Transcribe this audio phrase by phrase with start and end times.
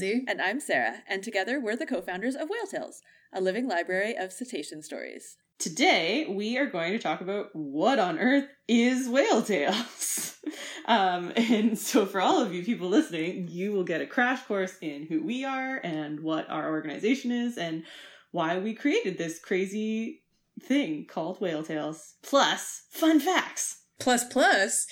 [0.00, 0.24] Lindsay.
[0.28, 3.02] And I'm Sarah, and together we're the co founders of Whale Tales,
[3.32, 5.36] a living library of cetacean stories.
[5.58, 10.38] Today, we are going to talk about what on earth is whale tales.
[10.86, 14.76] um, and so, for all of you people listening, you will get a crash course
[14.80, 17.82] in who we are and what our organization is and
[18.30, 20.22] why we created this crazy
[20.62, 22.14] thing called whale tales.
[22.22, 23.82] Plus, fun facts.
[23.98, 24.86] Plus, plus,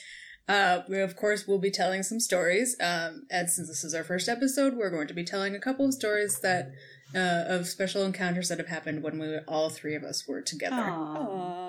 [0.48, 2.76] uh, we of course will be telling some stories.
[2.80, 5.86] Um, and since this is our first episode, we're going to be telling a couple
[5.86, 6.72] of stories that
[7.14, 10.76] uh, of special encounters that have happened when we all three of us were together.
[10.76, 11.16] Aww.
[11.16, 11.66] Aww.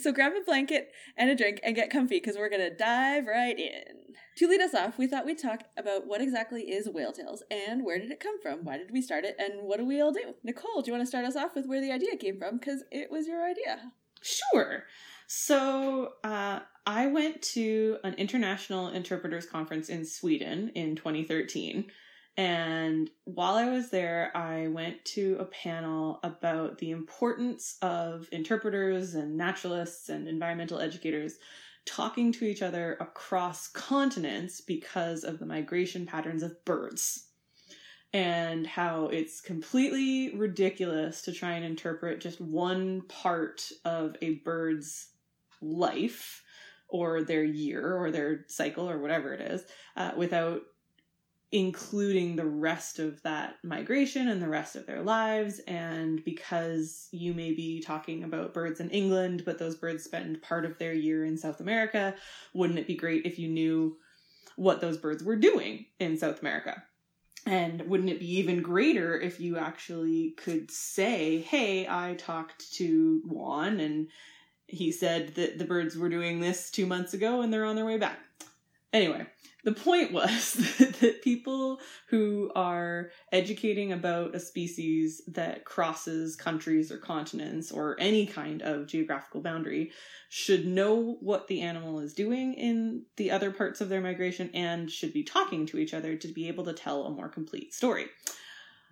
[0.00, 3.26] So grab a blanket and a drink and get comfy because we're going to dive
[3.26, 4.14] right in.
[4.38, 7.84] To lead us off, we thought we'd talk about what exactly is Whale Tales and
[7.84, 8.64] where did it come from?
[8.64, 10.34] Why did we start it and what do we all do?
[10.42, 12.58] Nicole, do you want to start us off with where the idea came from?
[12.58, 13.92] Because it was your idea.
[14.20, 14.84] Sure.
[15.28, 21.90] So, uh, I went to an international interpreters conference in Sweden in 2013.
[22.36, 29.14] And while I was there, I went to a panel about the importance of interpreters
[29.14, 31.36] and naturalists and environmental educators
[31.86, 37.28] talking to each other across continents because of the migration patterns of birds.
[38.12, 45.08] And how it's completely ridiculous to try and interpret just one part of a bird's
[45.60, 46.43] life
[46.94, 49.64] or their year or their cycle or whatever it is
[49.96, 50.62] uh, without
[51.50, 55.58] including the rest of that migration and the rest of their lives.
[55.66, 60.64] And because you may be talking about birds in England, but those birds spend part
[60.64, 62.14] of their year in South America,
[62.52, 63.96] wouldn't it be great if you knew
[64.54, 66.80] what those birds were doing in South America?
[67.44, 73.20] And wouldn't it be even greater if you actually could say, hey, I talked to
[73.26, 74.06] Juan and
[74.66, 77.84] he said that the birds were doing this two months ago and they're on their
[77.84, 78.18] way back.
[78.92, 79.26] Anyway,
[79.64, 80.52] the point was
[81.00, 88.26] that people who are educating about a species that crosses countries or continents or any
[88.26, 89.90] kind of geographical boundary
[90.28, 94.90] should know what the animal is doing in the other parts of their migration and
[94.90, 98.06] should be talking to each other to be able to tell a more complete story.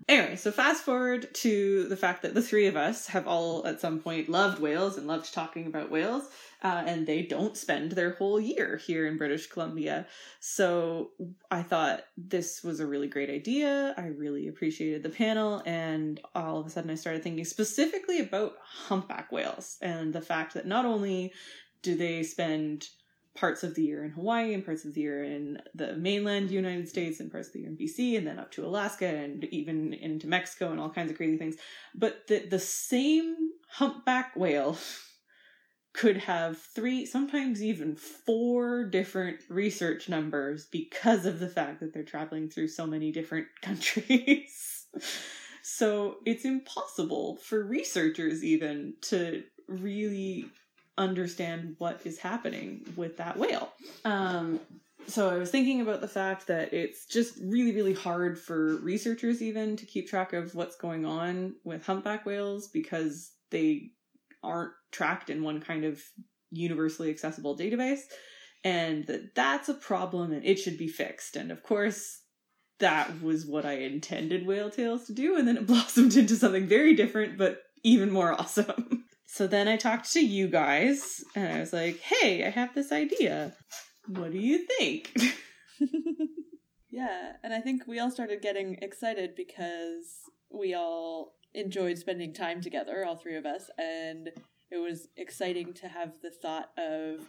[0.09, 3.81] Anyway, so fast forward to the fact that the three of us have all at
[3.81, 6.25] some point loved whales and loved talking about whales,
[6.63, 10.07] uh, and they don't spend their whole year here in British Columbia.
[10.41, 11.11] So
[11.53, 13.95] I thought this was a really great idea.
[13.97, 18.55] I really appreciated the panel, and all of a sudden I started thinking specifically about
[18.65, 21.33] humpback whales and the fact that not only
[21.83, 22.87] do they spend
[23.34, 26.88] parts of the year in Hawaii and parts of the year in the mainland United
[26.88, 29.94] States and parts of the year in BC and then up to Alaska and even
[29.94, 31.56] into Mexico and all kinds of crazy things.
[31.94, 33.37] But the the same
[33.69, 34.76] humpback whale
[35.94, 42.03] could have three, sometimes even four different research numbers because of the fact that they're
[42.03, 44.87] traveling through so many different countries.
[45.62, 50.47] so it's impossible for researchers even to really
[50.98, 53.72] understand what is happening with that whale.
[54.04, 54.60] Um,
[55.06, 59.42] so I was thinking about the fact that it's just really, really hard for researchers
[59.42, 63.91] even to keep track of what's going on with humpback whales because they
[64.42, 66.00] aren't tracked in one kind of
[66.50, 68.03] universally accessible database
[68.64, 71.36] and that that's a problem and it should be fixed.
[71.36, 72.20] And of course,
[72.78, 76.66] that was what I intended Whale Tales to do, and then it blossomed into something
[76.66, 79.02] very different, but even more awesome.
[79.32, 82.93] So then I talked to you guys, and I was like, hey, I have this
[82.93, 83.54] idea.
[84.06, 85.10] What do you think?
[86.91, 90.04] yeah, and I think we all started getting excited because
[90.50, 94.28] we all enjoyed spending time together, all three of us, and
[94.71, 97.26] it was exciting to have the thought of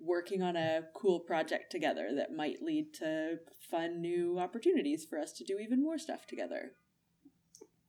[0.00, 3.36] working on a cool project together that might lead to
[3.70, 6.72] fun new opportunities for us to do even more stuff together.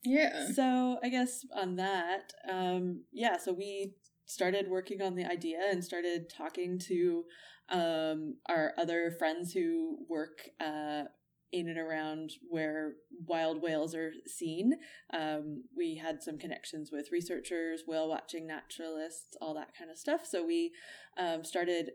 [0.03, 0.47] Yeah.
[0.53, 3.93] So I guess on that, um, yeah, so we
[4.25, 7.25] started working on the idea and started talking to
[7.69, 11.03] um, our other friends who work uh,
[11.51, 12.93] in and around where
[13.27, 14.73] wild whales are seen.
[15.13, 20.25] Um, we had some connections with researchers, whale watching naturalists, all that kind of stuff.
[20.25, 20.71] So we
[21.17, 21.91] um, started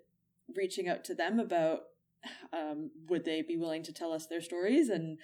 [0.56, 1.81] reaching out to them about
[2.53, 5.19] um, would they be willing to tell us their stories and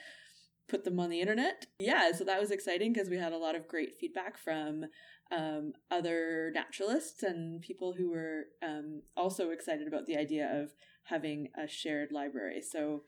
[0.68, 1.66] put them on the internet.
[1.78, 4.86] Yeah, so that was exciting because we had a lot of great feedback from
[5.30, 10.70] um, other naturalists and people who were um, also excited about the idea of
[11.04, 12.62] having a shared library.
[12.62, 13.02] So,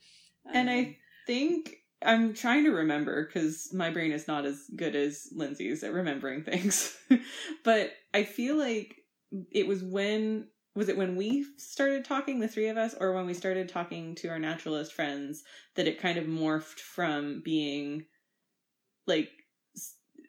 [0.49, 4.65] um, and I um, think I'm trying to remember because my brain is not as
[4.75, 6.97] good as Lindsay's at remembering things,
[7.65, 8.97] but I feel like
[9.51, 13.27] it was when was it when we started talking, the three of us, or when
[13.27, 15.43] we started talking to our naturalist friends
[15.75, 18.05] that it kind of morphed from being
[19.07, 19.31] like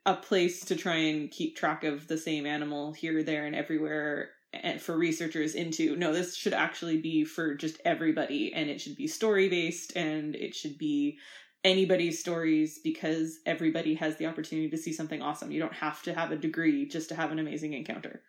[0.05, 4.29] a place to try and keep track of the same animal here, there, and everywhere
[4.53, 8.95] and for researchers into no this should actually be for just everybody and it should
[8.95, 11.17] be story based and it should be
[11.63, 15.51] anybody's stories because everybody has the opportunity to see something awesome.
[15.51, 18.21] You don't have to have a degree just to have an amazing encounter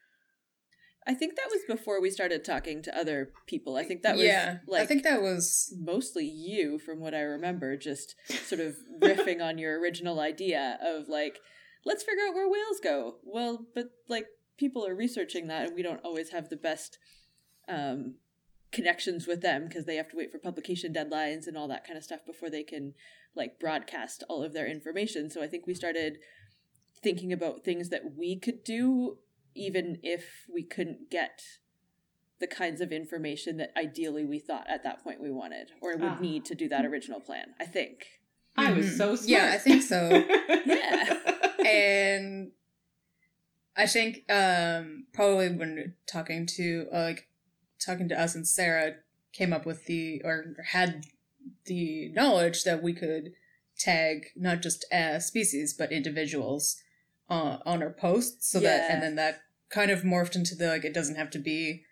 [1.09, 3.77] I think that was before we started talking to other people.
[3.77, 7.23] I think that was yeah, like I think that was mostly you from what I
[7.23, 8.15] remember, just
[8.47, 11.39] sort of riffing on your original idea of like,
[11.87, 13.17] let's figure out where whales go.
[13.25, 14.27] Well, but like
[14.59, 16.99] people are researching that and we don't always have the best
[17.71, 18.17] um,
[18.71, 21.97] connections with them because they have to wait for publication deadlines and all that kind
[21.97, 22.93] of stuff before they can
[23.35, 25.31] like broadcast all of their information.
[25.31, 26.19] So I think we started
[27.03, 29.19] thinking about things that we could do
[29.55, 31.43] even if we couldn't get
[32.41, 36.03] the kinds of information that ideally we thought at that point we wanted or would
[36.13, 36.21] Ah.
[36.21, 37.55] need to do that original plan.
[37.59, 38.07] I think.
[38.57, 38.97] i was Mhm.
[38.97, 40.09] so smart Yeah, I think so.
[40.67, 41.67] Yeah.
[41.67, 42.53] and
[43.77, 47.29] I think um probably when talking to uh, like
[47.79, 48.97] talking to us and Sarah
[49.33, 51.05] came up with the or had
[51.67, 53.33] the knowledge that we could
[53.79, 56.83] tag not just a species but individuals
[57.29, 59.41] uh, on our posts so that and then that
[59.71, 61.83] kind of morphed into the like it doesn't have to be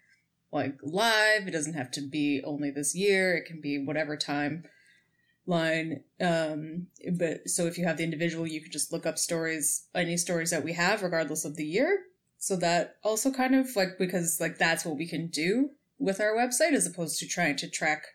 [0.52, 4.64] like live it doesn't have to be only this year it can be whatever time
[5.46, 6.86] line um
[7.18, 10.50] but so if you have the individual you could just look up stories any stories
[10.50, 12.04] that we have regardless of the year
[12.38, 16.34] so that also kind of like because like that's what we can do with our
[16.34, 18.06] website as opposed to trying to track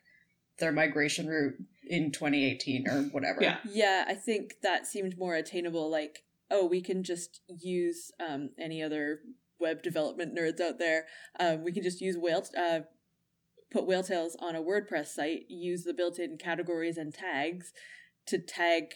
[0.59, 1.55] their migration route
[1.87, 3.57] in 2018 or whatever Yeah.
[3.69, 5.89] Yeah, I think that seemed more attainable.
[5.89, 9.21] Like, oh, we can just use um, any other
[9.59, 11.05] web development nerds out there.
[11.39, 12.81] Um, we can just use whale, uh,
[13.71, 17.71] put whale tales on a WordPress site, use the built-in categories and tags
[18.27, 18.95] to tag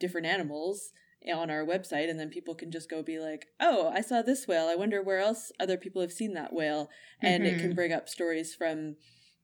[0.00, 0.92] different animals
[1.32, 4.46] on our website, and then people can just go be like, oh, I saw this
[4.46, 4.68] whale.
[4.68, 6.88] I wonder where else other people have seen that whale,
[7.20, 7.74] and it can Mhm.
[7.74, 8.96] bring up stories from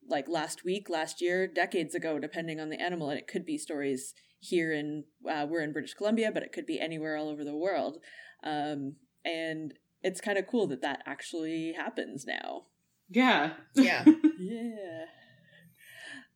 [0.07, 3.09] like last week, last year, decades ago, depending on the animal.
[3.09, 6.65] And it could be stories here in, uh, we're in British Columbia, but it could
[6.65, 7.97] be anywhere all over the world.
[8.43, 9.73] Um, and
[10.03, 12.67] it's kind of cool that that actually happens now.
[13.09, 14.03] yeah yeah
[14.39, 15.05] Yeah.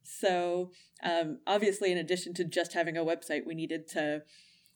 [0.04, 0.72] So,
[1.04, 4.24] um, obviously, in addition to just having a website, we needed to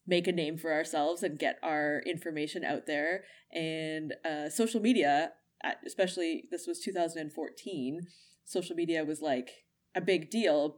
[0.05, 3.23] make a name for ourselves and get our information out there.
[3.51, 5.31] And uh, social media,
[5.63, 8.01] uh, especially this was 2014,
[8.45, 9.49] social media was like
[9.95, 10.77] a big deal,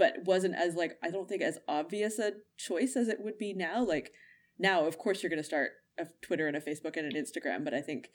[0.00, 3.52] but wasn't as like I don't think as obvious a choice as it would be
[3.54, 3.84] now.
[3.84, 4.10] Like
[4.58, 7.62] now, of course, you're going to start a Twitter and a Facebook and an Instagram,
[7.64, 8.08] but I think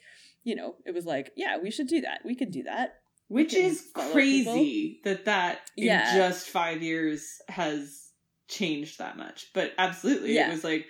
[0.44, 2.20] you know it was like yeah, we should do that.
[2.24, 2.88] We could do that.
[3.28, 6.14] which is crazy that that in Yeah.
[6.16, 8.02] just five years has
[8.48, 10.48] changed that much but absolutely Yeah.
[10.48, 10.86] it was like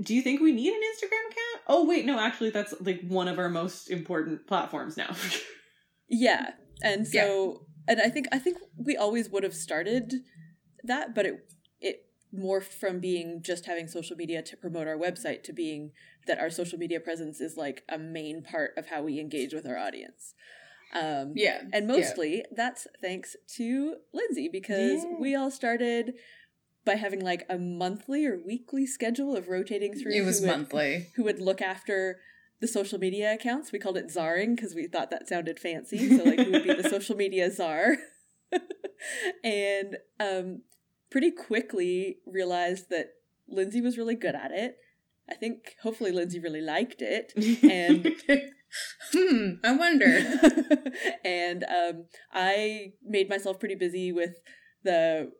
[0.00, 3.26] do you think we need an instagram account oh wait no actually that's like one
[3.26, 5.12] of our most important platforms now
[6.08, 6.50] Yeah.
[6.82, 10.14] And so and I think I think we always would have started
[10.84, 11.96] that, but it it
[12.34, 15.90] morphed from being just having social media to promote our website to being
[16.28, 19.66] that our social media presence is like a main part of how we engage with
[19.66, 20.34] our audience.
[20.94, 25.16] Um yeah and mostly that's thanks to Lindsay because Yeah.
[25.20, 26.14] we all started
[26.84, 30.56] by having like a monthly or weekly schedule of rotating through it was who would-
[30.56, 32.20] monthly who would look after
[32.60, 33.72] the social media accounts.
[33.72, 36.16] We called it czarring because we thought that sounded fancy.
[36.16, 37.96] So like who would be the social media czar?
[39.44, 40.62] and um,
[41.10, 43.14] pretty quickly realized that
[43.48, 44.76] Lindsay was really good at it.
[45.28, 47.32] I think hopefully Lindsay really liked it.
[47.62, 48.14] And
[49.12, 50.20] hmm i wonder
[51.24, 54.36] and um, I made myself pretty busy with
[54.84, 55.32] the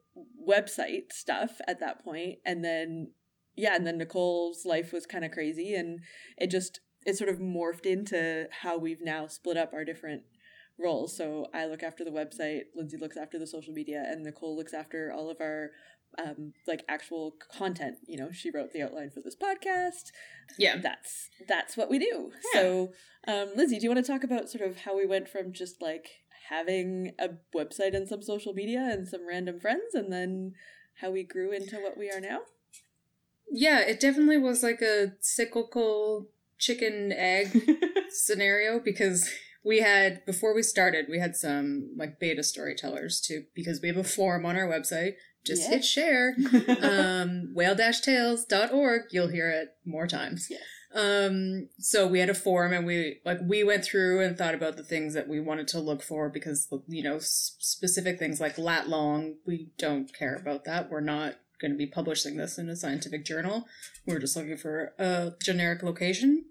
[0.48, 3.12] website stuff at that point, and then
[3.56, 6.00] yeah, and then Nicole's life was kind of crazy, and
[6.36, 10.22] it just it sort of morphed into how we've now split up our different
[10.78, 11.16] roles.
[11.16, 14.74] So I look after the website, Lindsay looks after the social media, and Nicole looks
[14.74, 15.70] after all of our
[16.18, 17.96] um, like actual content.
[18.06, 20.10] You know, she wrote the outline for this podcast
[20.58, 22.32] yeah that's that's what we do.
[22.54, 22.60] Yeah.
[22.60, 22.92] So,
[23.28, 25.80] um, Lizzie, do you want to talk about sort of how we went from just
[25.80, 26.08] like
[26.48, 30.54] having a website and some social media and some random friends, and then
[31.00, 32.40] how we grew into what we are now?
[33.52, 36.28] yeah it definitely was like a cyclical
[36.60, 37.48] chicken egg
[38.10, 39.28] scenario because
[39.64, 43.96] we had before we started we had some like beta storytellers too because we have
[43.96, 45.12] a forum on our website
[45.44, 45.68] just Yeah.
[45.76, 46.36] hit share
[46.82, 50.60] um whale-tales.org you'll hear it more times Yes.
[50.92, 54.76] Um, so we had a forum and we like we went through and thought about
[54.76, 58.58] the things that we wanted to look for because you know s- specific things like
[58.58, 60.90] lat long we don't care about that.
[60.90, 63.66] We're not going to be publishing this in a scientific journal.
[64.06, 66.44] We're just looking for a generic location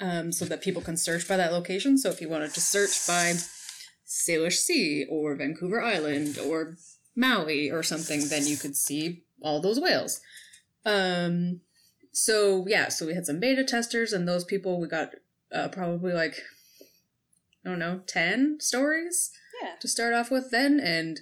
[0.00, 1.98] um, so that people can search by that location.
[1.98, 3.34] So if you wanted to search by
[4.06, 6.76] Salish Sea or Vancouver Island or
[7.16, 10.20] Maui or something, then you could see all those whales.
[10.84, 11.60] Um,
[12.12, 15.10] so yeah, so we had some beta testers, and those people we got
[15.54, 16.36] uh, probably like
[17.64, 19.30] I don't know ten stories
[19.62, 19.76] Yeah.
[19.80, 21.20] to start off with then, and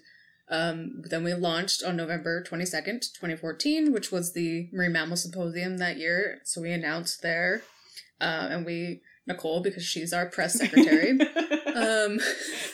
[0.51, 5.17] um, then we launched on November twenty second, twenty fourteen, which was the Marine Mammal
[5.17, 6.41] Symposium that year.
[6.45, 7.63] So we announced there,
[8.21, 11.11] uh, and we Nicole because she's our press secretary.
[11.75, 12.19] um,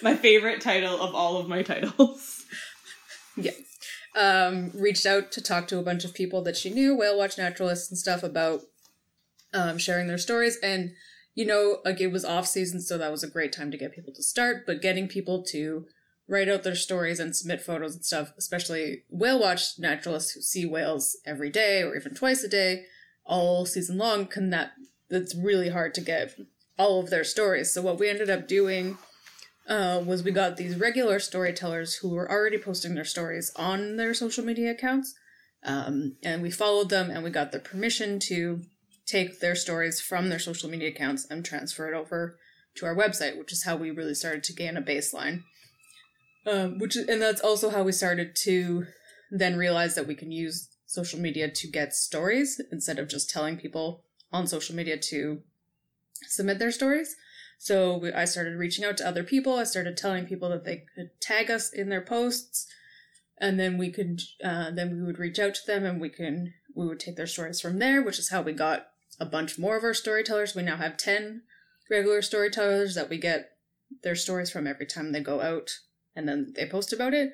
[0.02, 2.44] my favorite title of all of my titles.
[4.16, 7.36] um, reached out to talk to a bunch of people that she knew, whale watch
[7.36, 8.62] naturalists and stuff, about
[9.52, 10.58] um, sharing their stories.
[10.62, 10.92] And,
[11.34, 13.94] you know, like it was off season, so that was a great time to get
[13.94, 15.84] people to start, but getting people to
[16.28, 20.66] write out their stories and submit photos and stuff, especially whale watch naturalists who see
[20.66, 22.84] whales every day or even twice a day,
[23.24, 24.72] all season long, can that,
[25.08, 26.34] that's really hard to get
[26.78, 27.72] all of their stories.
[27.72, 28.98] So what we ended up doing
[29.68, 34.14] uh, was we got these regular storytellers who were already posting their stories on their
[34.14, 35.14] social media accounts.
[35.64, 38.62] Um, and we followed them and we got their permission to
[39.06, 42.36] take their stories from their social media accounts and transfer it over
[42.76, 45.42] to our website, which is how we really started to gain a baseline.
[46.46, 48.86] Um, which and that's also how we started to
[49.30, 53.56] then realize that we can use social media to get stories instead of just telling
[53.56, 55.42] people on social media to
[56.28, 57.16] submit their stories.
[57.58, 59.54] So we, I started reaching out to other people.
[59.54, 62.66] I started telling people that they could tag us in their posts,
[63.38, 66.54] and then we could uh, then we would reach out to them and we can
[66.74, 68.88] we would take their stories from there, which is how we got
[69.18, 70.54] a bunch more of our storytellers.
[70.54, 71.42] We now have ten
[71.90, 73.52] regular storytellers that we get
[74.02, 75.70] their stories from every time they go out,
[76.16, 77.32] and then they post about it.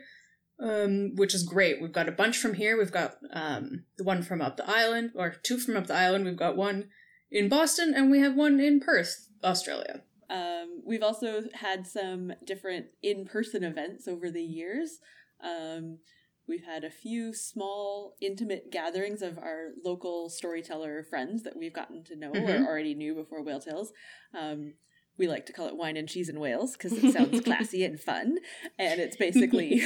[0.60, 1.80] Um, which is great.
[1.82, 2.76] We've got a bunch from here.
[2.78, 6.24] We've got um, the one from up the island, or two from up the island.
[6.24, 6.90] We've got one
[7.32, 10.02] in Boston, and we have one in Perth, Australia.
[10.30, 14.98] Um, we've also had some different in person events over the years.
[15.42, 15.98] Um,
[16.46, 22.04] we've had a few small, intimate gatherings of our local storyteller friends that we've gotten
[22.04, 22.60] to know Mhm.
[22.60, 23.92] or already knew before Whale Tales.
[24.38, 24.74] Um,
[25.18, 28.00] we like to call it wine and cheese and whales because it sounds classy and
[28.00, 28.38] fun.
[28.78, 29.82] And it's basically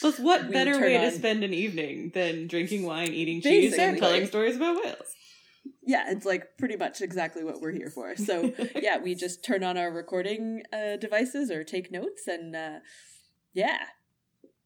[0.00, 3.98] Plus, what better way on- to spend an evening than drinking wine, eating cheese, and
[3.98, 5.14] telling stories about whales?
[5.84, 8.16] yeah, it's like pretty much exactly what we're here for.
[8.16, 12.78] So yeah, we just turn on our recording uh, devices or take notes and uh,
[13.52, 13.78] yeah,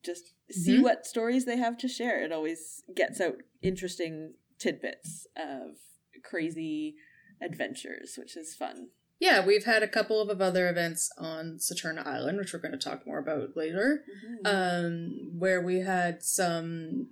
[0.04, 0.82] just see Mhm.
[0.82, 2.22] what stories they have to share.
[2.22, 5.76] It always gets out interesting tidbits of
[6.22, 6.96] crazy
[7.42, 8.88] adventures, which is fun.
[9.20, 12.78] Yeah, we've had a couple of other events on Saturna Island, which we're going to
[12.78, 14.02] talk more about later,
[14.46, 17.08] um, where we had some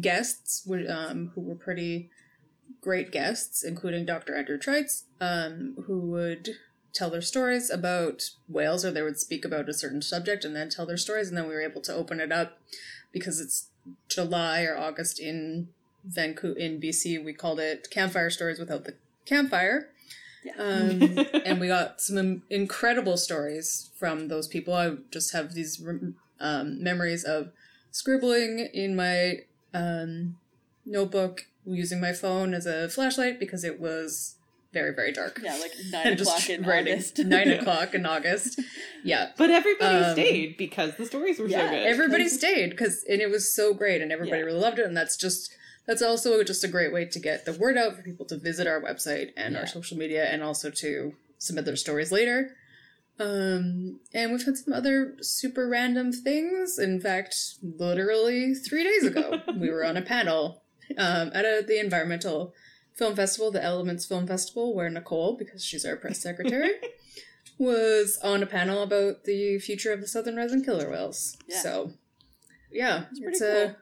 [0.00, 2.08] guests um, who were pretty
[2.80, 4.34] great guests, including Dr.
[4.34, 6.48] Andrew Trites, um, who would
[6.94, 10.70] tell their stories about whales, or they would speak about a certain subject and then
[10.70, 12.58] tell their stories, and then we were able to open it up
[13.12, 13.68] because it's
[14.08, 15.68] July or August in
[16.04, 17.22] Vancouver in BC.
[17.22, 18.94] We called it Campfire Stories Without the
[19.26, 19.90] Campfire.
[20.44, 20.52] Yeah.
[20.58, 24.72] Um, and we got some incredible stories from those people.
[24.74, 25.82] I just have these
[26.40, 27.50] um, memories of
[27.90, 29.40] scribbling in my
[29.74, 30.36] um,
[30.86, 34.36] notebook using my phone as a flashlight because it was
[34.72, 35.40] very very dark.
[35.42, 37.18] yeah, like nine o'clock in writing August.
[37.24, 38.60] nine o'clock in August.
[39.04, 41.86] Yeah, But everybody Um, stayed because the stories were yeah, so good.
[41.86, 44.46] everybody stayed because and it was so great and everybody Yeah.
[44.46, 45.52] really loved it and that's just
[45.86, 48.66] that's also just a great way to get the word out for people to visit
[48.66, 49.60] our website and Yeah.
[49.60, 52.56] our social media and also to submit their stories later
[53.18, 59.40] um and we've had some other super random things in fact literally three days ago
[59.56, 60.62] we were on a panel
[60.96, 62.54] um at a, the environmental
[62.94, 66.70] film festival the elements film festival where nicole because she's our press secretary
[67.58, 71.36] was on a panel about the future of the southern resident killer whales.
[71.46, 71.60] Yeah.
[71.60, 71.92] So,
[72.72, 73.76] yeah, It's pretty it's a.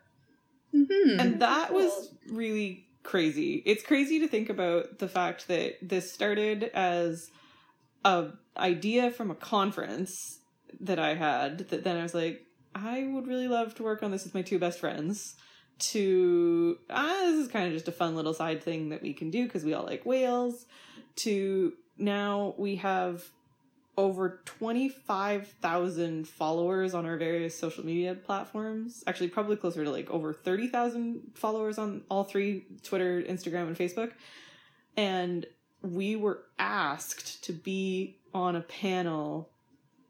[0.78, 1.20] Mhm.
[1.20, 3.62] and that was really crazy.
[3.64, 7.30] It's crazy to think about the fact that this started as
[8.04, 10.40] a idea from a conference
[10.80, 12.44] that I had that then I was like,
[12.74, 15.34] I would really love to work on this with my two best friends.
[15.92, 19.30] To ah, this is kind of just a fun little side thing that we can
[19.30, 20.66] do because we all like whales.
[21.16, 23.24] To now we have
[23.98, 29.02] over 25,000 followers on our various social media platforms.
[29.08, 34.12] Actually, probably closer to like over 30,000 followers on all three Twitter, Instagram, and Facebook.
[34.96, 35.44] And
[35.82, 39.50] we were asked to be on a panel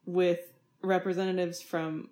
[0.04, 0.40] with
[0.82, 2.10] representatives from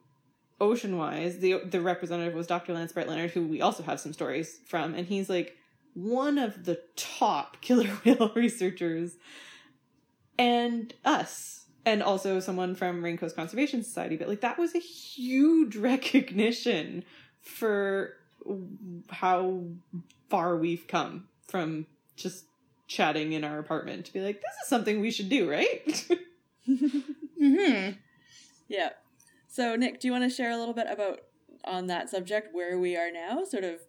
[0.58, 1.40] Ocean Wise.
[1.40, 2.72] The the representative was Dr.
[2.72, 5.56] Lance Barrett-Lennard, who we also have some stories from, and he's like
[5.92, 9.16] one of the top killer whale researchers,
[10.38, 11.55] and us.
[11.86, 17.04] And also someone from Raincoast Conservation Society, but like that was a huge recognition
[17.40, 18.14] for
[19.08, 19.62] how
[20.28, 22.44] far we've come from just
[22.88, 25.86] chatting in our apartment to be like, this is something we should do, right?
[26.68, 27.92] mm-hmm.
[28.68, 28.90] Yeah.
[29.48, 31.20] So, Nick, do you want to share a little bit about
[31.64, 33.80] on that subject where we are now, sort of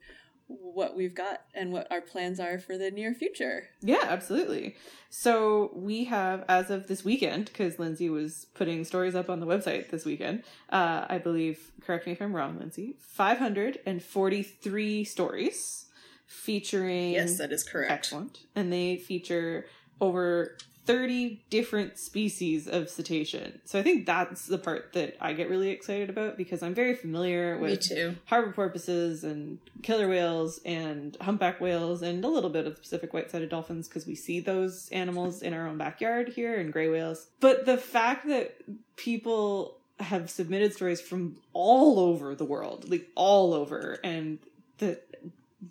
[0.48, 3.68] what we've got and what our plans are for the near future?
[3.82, 4.76] Yeah, absolutely.
[5.10, 9.46] So, we have, as of this weekend, because Lindsay was putting stories up on the
[9.46, 15.86] website this weekend, uh, I believe, correct me if I'm wrong, Lindsay, 543 stories
[16.26, 17.14] featuring.
[17.14, 17.92] Yes, that is correct.
[17.92, 18.40] Excellent.
[18.56, 19.66] And they feature
[20.00, 23.60] over 30 different species of cetacean.
[23.66, 26.96] So I think that's the part that I get really excited about because I'm very
[26.96, 27.92] familiar with
[28.26, 33.50] harbor porpoises and killer whales and humpback whales and a little bit of Pacific white-sided
[33.50, 37.28] dolphins because we see those animals in our own backyard here and gray whales.
[37.42, 38.56] But the fact that
[38.96, 44.40] people have submitted stories from all over the world, like all over, and
[44.78, 45.04] that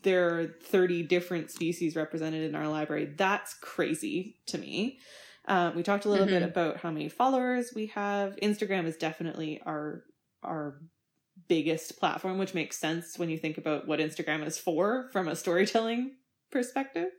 [0.02, 3.12] there are 30 different species represented in our library.
[3.16, 4.98] That's crazy to me.
[5.46, 6.34] Uh, we talked a little Mm-hmm.
[6.40, 8.34] bit about how many followers we have.
[8.42, 10.02] Instagram is definitely our
[10.42, 10.80] our
[11.48, 15.36] biggest platform, which makes sense when you think about what Instagram is for from a
[15.36, 16.12] storytelling
[16.50, 17.10] perspective.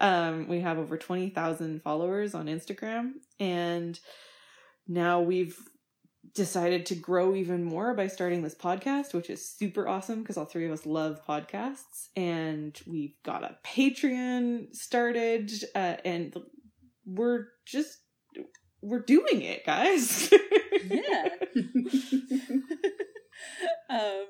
[0.00, 3.98] Um, we have over 20,000 followers on Instagram, and
[4.86, 5.56] now we've
[6.32, 10.44] decided to grow even more by starting this podcast, which is super awesome because all
[10.44, 12.08] three of us love podcasts.
[12.16, 16.34] And we've got a Patreon started, uh, and
[17.04, 17.98] we're just
[18.80, 20.32] we're doing it, guys.
[20.90, 21.28] Yeah.
[23.88, 24.26] um,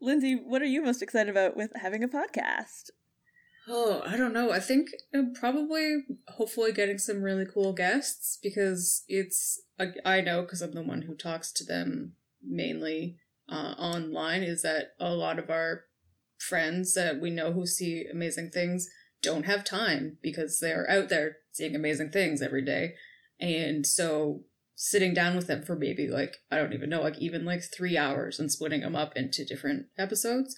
[0.00, 2.90] Lindsay, what are you most excited about with having a podcast?
[3.70, 4.50] Oh, I don't know.
[4.50, 10.42] I think uh, probably, hopefully, getting some really cool guests because it's, I, I know
[10.42, 13.16] because I'm the one who talks to them mainly
[13.48, 15.84] uh, online, is that a lot of our
[16.38, 18.88] friends that we know who see amazing things
[19.20, 22.94] don't have time because they're out there seeing amazing things every day.
[23.40, 24.44] And so
[24.76, 27.98] sitting down with them for maybe like, I don't even know, like even like three
[27.98, 30.56] hours and splitting them up into different episodes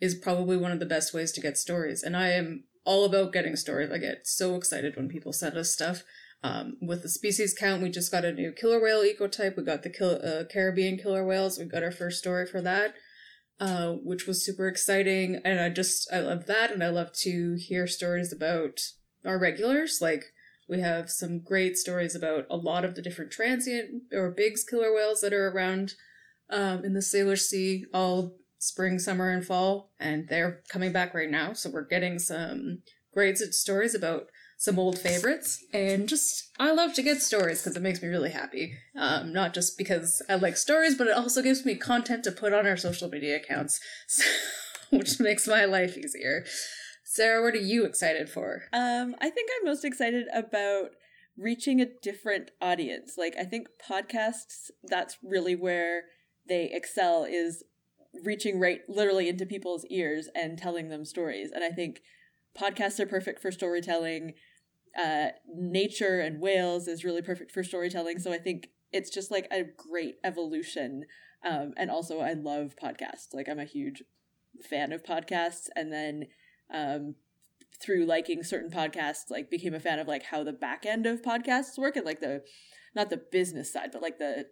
[0.00, 2.02] is probably one of the best ways to get stories.
[2.02, 3.90] And I am all about getting stories.
[3.92, 6.02] I get so excited when people send us stuff.
[6.42, 9.56] Um, with the species count, we just got a new killer whale ecotype.
[9.56, 11.58] We got the kill- uh, Caribbean killer whales.
[11.58, 12.94] We got our first story for that,
[13.60, 15.40] uh, which was super exciting.
[15.44, 16.70] And I just, I love that.
[16.70, 18.80] And I love to hear stories about
[19.24, 19.98] our regulars.
[20.00, 20.24] Like,
[20.66, 24.94] we have some great stories about a lot of the different transient or Bigg's killer
[24.94, 25.94] whales that are around
[26.48, 31.30] um, in the Salish Sea all spring, summer, and fall, and they're coming back right
[31.30, 31.52] now.
[31.54, 37.02] So we're getting some great stories about some old favorites, and just I love to
[37.02, 38.74] get stories because it makes me really happy.
[38.94, 42.52] Um, not just because I like stories, but it also gives me content to put
[42.52, 44.22] on our social media accounts, so,
[44.90, 46.44] which makes my life easier.
[47.04, 48.64] Sarah, what are you excited for?
[48.72, 50.90] Um, I think I'm most excited about
[51.36, 53.14] reaching a different audience.
[53.16, 56.02] Like, I think podcasts, that's really where
[56.48, 57.64] they excel is
[58.24, 61.50] reaching right literally into people's ears and telling them stories.
[61.52, 62.00] And I think
[62.58, 64.34] podcasts are perfect for storytelling.
[64.98, 68.18] Uh, nature and whales is really perfect for storytelling.
[68.18, 71.04] So I think it's just like a great evolution.
[71.44, 73.32] Um, and also, I love podcasts.
[73.32, 74.02] Like, I'm a huge
[74.68, 75.68] fan of podcasts.
[75.76, 76.26] And then
[76.72, 77.14] um,
[77.80, 81.22] through liking certain podcasts, like became a fan of like how the back end of
[81.22, 82.42] podcasts work and like the
[82.94, 84.46] not the business side, but like the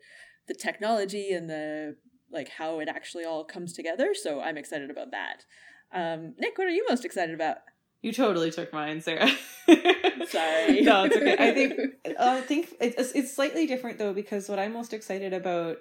[0.47, 1.97] the technology and the
[2.31, 4.15] like how it actually all comes together.
[4.15, 5.45] So I'm excited about that.
[5.93, 7.59] Um, Nick, what are you most excited about?
[8.03, 9.29] You totally took mine, Sarah.
[9.67, 10.83] Sorry.
[10.83, 11.37] no, it's okay.
[11.39, 11.75] I think
[12.21, 15.79] I think it's it's slightly different though because what I'm most excited about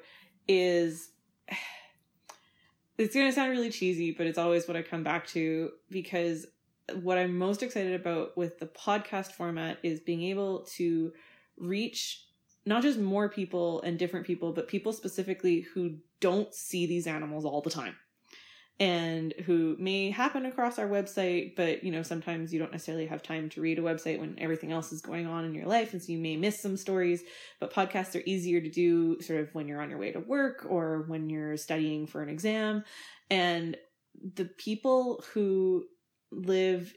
[0.47, 1.09] is
[2.97, 6.47] it's going to sound really cheesy, but it's always what I come back to because
[7.01, 11.11] what I'm most excited about with the podcast format is being able to
[11.57, 12.26] reach
[12.67, 17.45] not just more people and different people, but people specifically who don't see these animals
[17.45, 17.95] all the time
[18.79, 23.23] and who may happen across our website, but you know, sometimes you don't necessarily have
[23.23, 26.03] time to read a website when everything else is going on in your life, and
[26.03, 27.23] so you may miss some stories.
[27.59, 30.65] But podcasts are easier to do sort of when you're on your way to work
[30.69, 32.83] or when you're studying for an exam.
[33.31, 33.77] And
[34.35, 35.85] the people who
[36.31, 36.93] live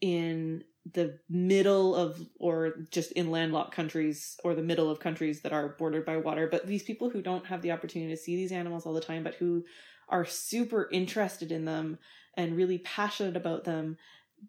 [0.00, 5.52] in the middle of or just in landlocked countries or the middle of countries that
[5.52, 6.46] are bordered by water.
[6.50, 9.24] But these people who don't have the opportunity to see these animals all the time
[9.24, 9.64] but who
[10.08, 11.98] are super interested in them
[12.36, 13.96] and really passionate about them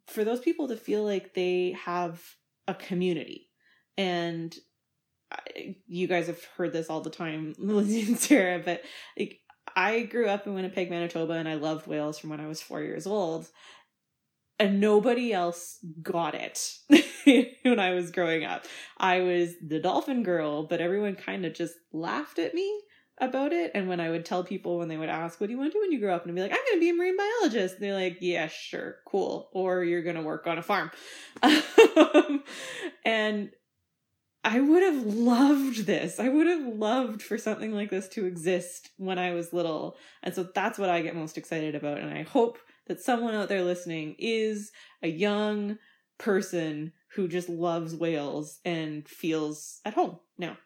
[0.07, 2.21] for those people to feel like they have
[2.67, 3.49] a community.
[3.97, 4.53] And
[5.87, 8.81] you guys have heard this all the time Lindsay and Sarah but
[9.17, 9.39] like
[9.75, 12.81] I grew up in Winnipeg Manitoba and I loved whales from when I was 4
[12.81, 13.49] years old
[14.59, 16.73] and nobody else got it
[17.63, 18.65] when I was growing up.
[18.97, 22.81] I was the dolphin girl, but everyone kind of just laughed at me
[23.19, 23.71] about it.
[23.73, 25.77] And when I would tell people when they would ask, What do you want to
[25.77, 26.23] do when you grow up?
[26.23, 27.75] And I'd be like, I'm going to be a marine biologist.
[27.75, 29.49] And they're like, Yeah, sure, cool.
[29.53, 30.91] Or you're going to work on a farm.
[33.05, 33.49] and
[34.43, 36.19] I would have loved this.
[36.19, 39.97] I would have loved for something like this to exist when I was little.
[40.21, 41.97] And so that's what I get most excited about.
[41.97, 44.71] And I hope that someone out there listening is
[45.01, 45.77] a young
[46.17, 50.57] person who just loves whales and feels at home now.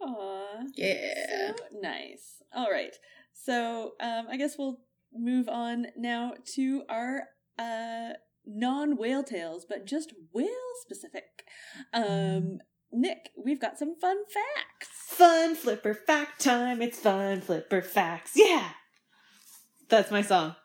[0.00, 0.66] Aww.
[0.76, 1.52] Yeah.
[1.56, 2.42] So nice.
[2.54, 2.94] All right.
[3.32, 4.80] So um, I guess we'll
[5.14, 7.24] move on now to our
[7.58, 8.10] uh,
[8.46, 10.48] non whale tales, but just whale
[10.82, 11.44] specific.
[11.92, 12.58] Um,
[12.92, 14.88] Nick, we've got some fun facts.
[15.06, 16.82] Fun flipper fact time.
[16.82, 18.32] It's fun flipper facts.
[18.34, 18.68] Yeah.
[19.88, 20.56] That's my song.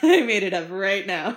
[0.02, 1.36] I made it up right now.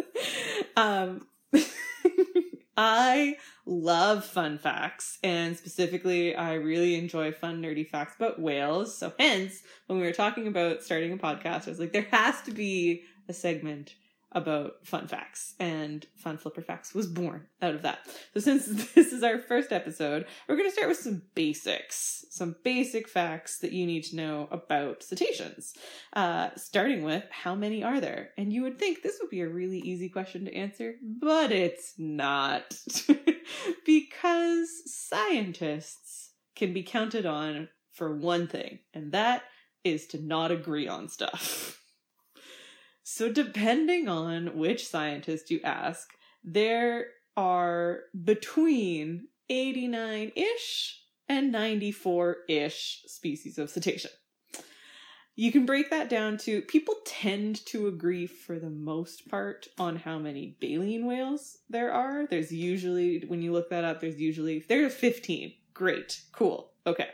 [0.76, 1.26] um,
[2.76, 8.96] I love fun facts, and specifically, I really enjoy fun, nerdy facts about whales.
[8.96, 12.42] So, hence, when we were talking about starting a podcast, I was like, there has
[12.42, 13.94] to be a segment
[14.32, 18.00] about fun facts and fun flipper facts was born out of that.
[18.34, 22.56] So since this is our first episode we're going to start with some basics some
[22.62, 25.74] basic facts that you need to know about cetaceans.
[26.12, 28.30] Uh, starting with how many are there?
[28.36, 31.94] And you would think this would be a really easy question to answer but it's
[31.98, 32.78] not.
[33.86, 39.42] Because scientists can be counted on for one thing and that
[39.84, 41.82] is to not agree on stuff
[43.10, 46.10] so, depending on which scientist you ask,
[46.44, 47.06] there
[47.38, 54.10] are between 89 ish and 94 ish species of cetacean.
[55.36, 59.96] You can break that down to people tend to agree for the most part on
[59.96, 62.26] how many baleen whales there are.
[62.26, 65.54] There's usually, when you look that up, there's usually, there's 15.
[65.72, 67.08] Great, cool, okay.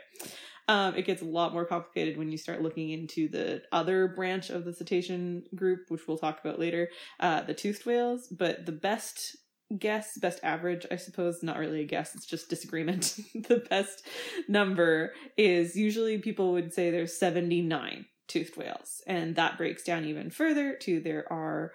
[0.67, 4.49] Um, it gets a lot more complicated when you start looking into the other branch
[4.49, 8.27] of the cetacean group, which we'll talk about later, uh, the toothed whales.
[8.27, 9.35] But the best
[9.77, 13.19] guess, best average, I suppose, not really a guess, it's just disagreement.
[13.35, 14.05] the best
[14.47, 19.01] number is usually people would say there's 79 toothed whales.
[19.07, 21.73] And that breaks down even further to there are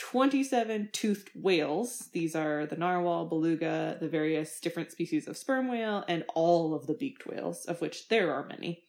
[0.00, 2.08] 27 toothed whales.
[2.12, 6.86] These are the narwhal, beluga, the various different species of sperm whale, and all of
[6.86, 8.82] the beaked whales, of which there are many.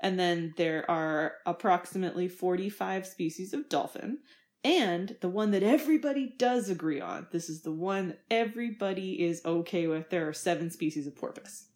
[0.00, 4.18] And then there are approximately 45 species of dolphin.
[4.62, 9.86] And the one that everybody does agree on, this is the one everybody is okay
[9.86, 11.68] with, there are seven species of porpoise.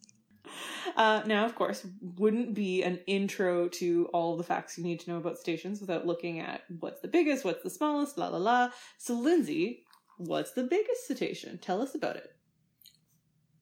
[0.97, 5.09] Uh, now, of course, wouldn't be an intro to all the facts you need to
[5.09, 8.71] know about cetaceans without looking at what's the biggest, what's the smallest, la la la.
[8.97, 9.85] So, Lindsay,
[10.17, 11.59] what's the biggest cetacean?
[11.59, 12.35] Tell us about it.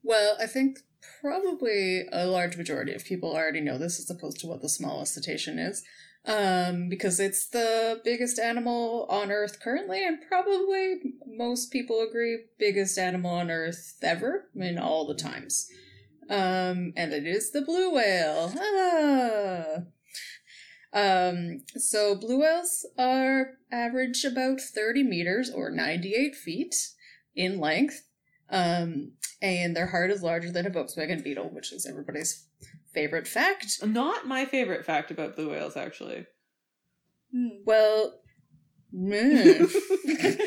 [0.03, 0.79] Well, I think
[1.21, 5.15] probably a large majority of people already know this as opposed to what the smallest
[5.15, 5.83] cetacean is.
[6.27, 12.99] Um, because it's the biggest animal on Earth currently, and probably most people agree biggest
[12.99, 15.69] animal on Earth ever, in all the times.
[16.29, 18.53] Um, and it is the blue whale.
[18.59, 19.83] Ah.
[20.93, 26.75] Um, so blue whales are average about 30 meters or 98 feet
[27.35, 28.03] in length.
[28.49, 29.13] Um,
[29.43, 32.47] and their heart is larger than a Volkswagen Beetle, which is everybody's
[32.95, 33.67] favorite fact.
[33.85, 36.27] Not my favorite fact about blue whales, actually.
[37.33, 37.49] Hmm.
[37.65, 38.21] Well,
[38.95, 39.73] mm.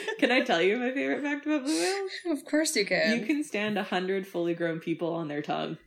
[0.20, 2.12] can I tell you my favorite fact about blue whales?
[2.40, 3.20] Of course you can.
[3.20, 5.78] You can stand a hundred fully grown people on their tongue.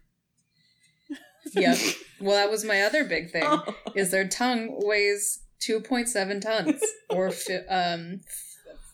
[1.52, 1.78] Yep.
[2.20, 3.44] well, that was my other big thing.
[3.44, 3.64] Oh.
[3.94, 8.20] Is their tongue weighs two point seven tons or fi- um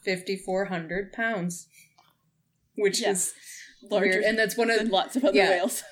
[0.02, 1.68] fifty four hundred pounds,
[2.76, 3.32] which is
[3.90, 4.24] larger, weird.
[4.24, 5.50] and that's one of lots of other yeah.
[5.50, 5.82] whales.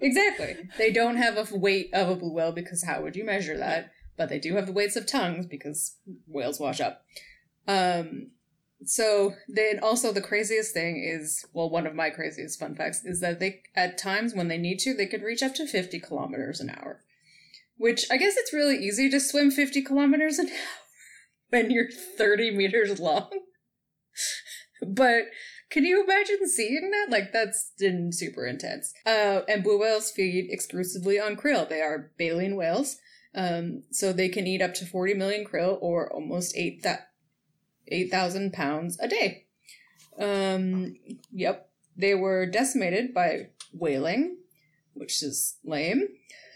[0.00, 0.56] exactly.
[0.76, 3.90] They don't have a weight of a blue whale because how would you measure that?
[4.18, 7.04] But they do have the weights of tongues because whales wash up.
[7.66, 8.32] Um,
[8.84, 13.20] so then also the craziest thing is well one of my craziest fun facts is
[13.20, 16.60] that they at times when they need to they could reach up to 50 kilometers
[16.60, 17.00] an hour
[17.76, 20.54] which i guess it's really easy to swim 50 kilometers an hour
[21.48, 23.28] when you're 30 meters long
[24.86, 25.24] But
[25.70, 27.10] can you imagine seeing that?
[27.10, 27.72] Like that's
[28.10, 28.92] super intense.
[29.04, 31.68] Uh, and blue whales feed exclusively on krill.
[31.68, 32.96] They are baleen whales.
[33.38, 37.06] Um, so they can eat up to 40 million krill or almost 8,000
[37.86, 39.46] 8, pounds a day.
[40.18, 40.96] Um,
[41.30, 41.70] yep.
[41.96, 44.38] They were decimated by whaling,
[44.94, 46.08] which is lame.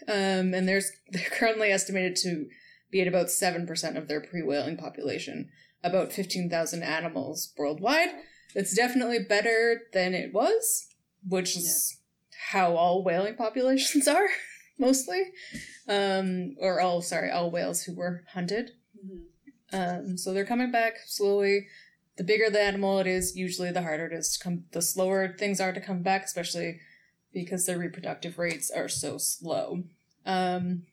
[0.09, 2.47] Um, and there's they're currently estimated to
[2.91, 5.49] be at about 7% of their pre-whaling population,
[5.85, 8.09] about 15,000 animals worldwide.
[8.55, 10.87] It's definitely better than it was,
[11.27, 11.97] which is
[12.31, 12.37] yeah.
[12.51, 14.27] how all whaling populations are,
[14.85, 15.21] mostly.
[15.87, 18.71] Um, or all, sorry, all whales who were hunted.
[19.03, 19.75] Mm-hmm.
[19.75, 21.67] Um, so they're coming back slowly.
[22.17, 25.35] The bigger the animal it is, usually the harder it is to come, the slower
[25.37, 26.79] things are to come back, especially
[27.33, 29.83] because their reproductive rates are so slow.
[30.25, 30.83] Um,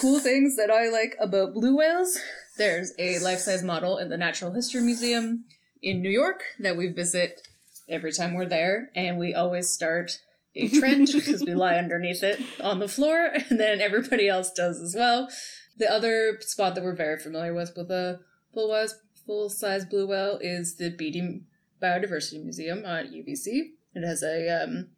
[0.00, 2.18] cool things that I like about blue whales.
[2.56, 5.44] There's a life-size model in the Natural History Museum
[5.82, 7.48] in New York that we visit
[7.88, 10.20] every time we're there, and we always start
[10.56, 14.80] a trench because we lie underneath it on the floor, and then everybody else does
[14.80, 15.28] as well.
[15.76, 18.20] The other spot that we're very familiar with with a
[18.52, 18.86] full
[19.26, 21.42] full size blue whale is the Beaty
[21.82, 23.72] Biodiversity Museum at UBC.
[23.94, 24.88] It has a um,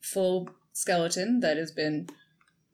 [0.00, 2.08] full skeleton that has been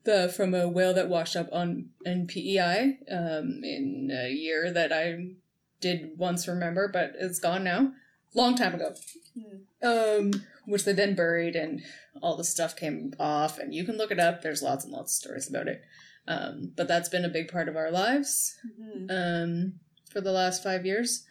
[0.04, 4.92] the from a whale that washed up on in PEI um, in a year that
[4.92, 5.32] I
[5.80, 7.92] did once remember, but it's gone now.
[8.34, 8.94] Long time ago.
[9.36, 9.60] Mm.
[9.82, 10.30] Um,
[10.66, 11.82] which they then buried, and
[12.22, 13.58] all the stuff came off.
[13.58, 14.42] And you can look it up.
[14.42, 15.82] There's lots and lots of stories about it.
[16.28, 19.06] Um, but that's been a big part of our lives mm-hmm.
[19.10, 19.74] um,
[20.10, 21.24] for the last five years.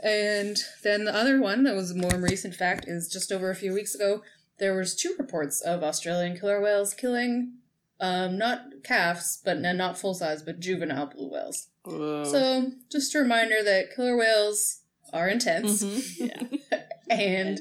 [0.00, 3.56] And then the other one that was a more recent fact is just over a
[3.56, 4.22] few weeks ago,
[4.58, 7.54] there was two reports of Australian killer whales killing
[8.00, 11.68] um, not calves, but not full size, but juvenile blue whales.
[11.84, 12.24] Whoa.
[12.24, 14.80] So just a reminder that killer whales
[15.12, 15.82] are intense.
[15.82, 16.24] Mm-hmm.
[16.24, 16.80] Yeah.
[17.10, 17.60] and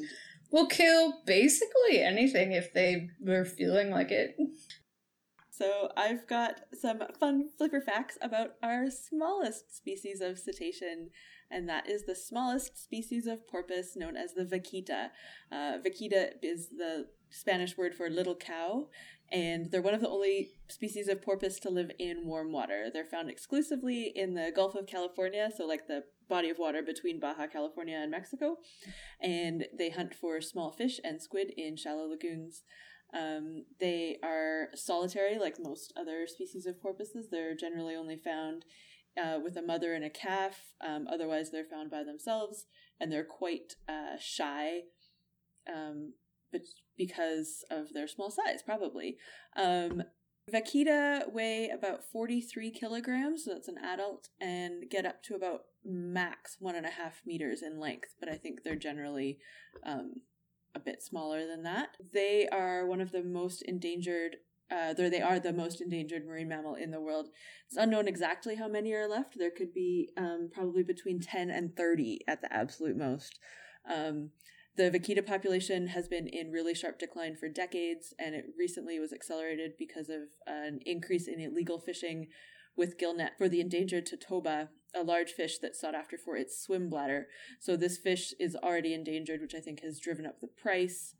[0.54, 4.38] will kill basically anything if they were feeling like it.
[5.50, 11.10] So I've got some fun flipper facts about our smallest species of cetacean,
[11.52, 15.10] and that is the smallest species of porpoise known as the vaquita.
[15.52, 18.88] Uh, vaquita is the Spanish word for little cow,
[19.32, 22.90] and they're one of the only species of porpoise to live in warm water.
[22.94, 27.20] They're found exclusively in the Gulf of California, so like the body of water between
[27.20, 28.58] Baja California and Mexico,
[29.22, 32.64] and they hunt for small fish and squid in shallow lagoons.
[33.14, 37.28] Um, they are solitary, like most other species of porpoises.
[37.30, 38.66] They're generally only found
[39.22, 40.58] uh, with a mother and a calf.
[40.86, 42.66] Um, otherwise, they're found by themselves,
[43.00, 44.82] and they're quite uh, shy.
[45.72, 46.14] Um,
[46.52, 46.62] but
[46.98, 49.18] because of their small size, probably.
[49.56, 50.04] Um,
[50.52, 56.58] Vaquita weigh about 43 kilograms, so that's an adult, and get up to about max
[56.60, 59.40] one and a half meters in length, but I think they're generally
[59.86, 60.22] um,
[60.76, 61.98] a bit smaller than that.
[62.14, 64.38] They are one of the most endangered.
[64.72, 67.30] Uh, they are the most endangered marine mammal in the world.
[67.68, 69.38] It's unknown exactly how many are left.
[69.38, 73.38] There could be um, probably between 10 and 30 at the absolute most.
[73.92, 74.32] Um,
[74.76, 79.14] the vaquita population has been in really sharp decline for decades, and it recently was
[79.14, 82.28] accelerated because of an increase in illegal fishing
[82.76, 86.90] with gillnet for the endangered totoaba, a large fish that's sought after for its swim
[86.90, 87.28] bladder.
[87.60, 91.16] So this fish is already endangered, which I think has driven up the price.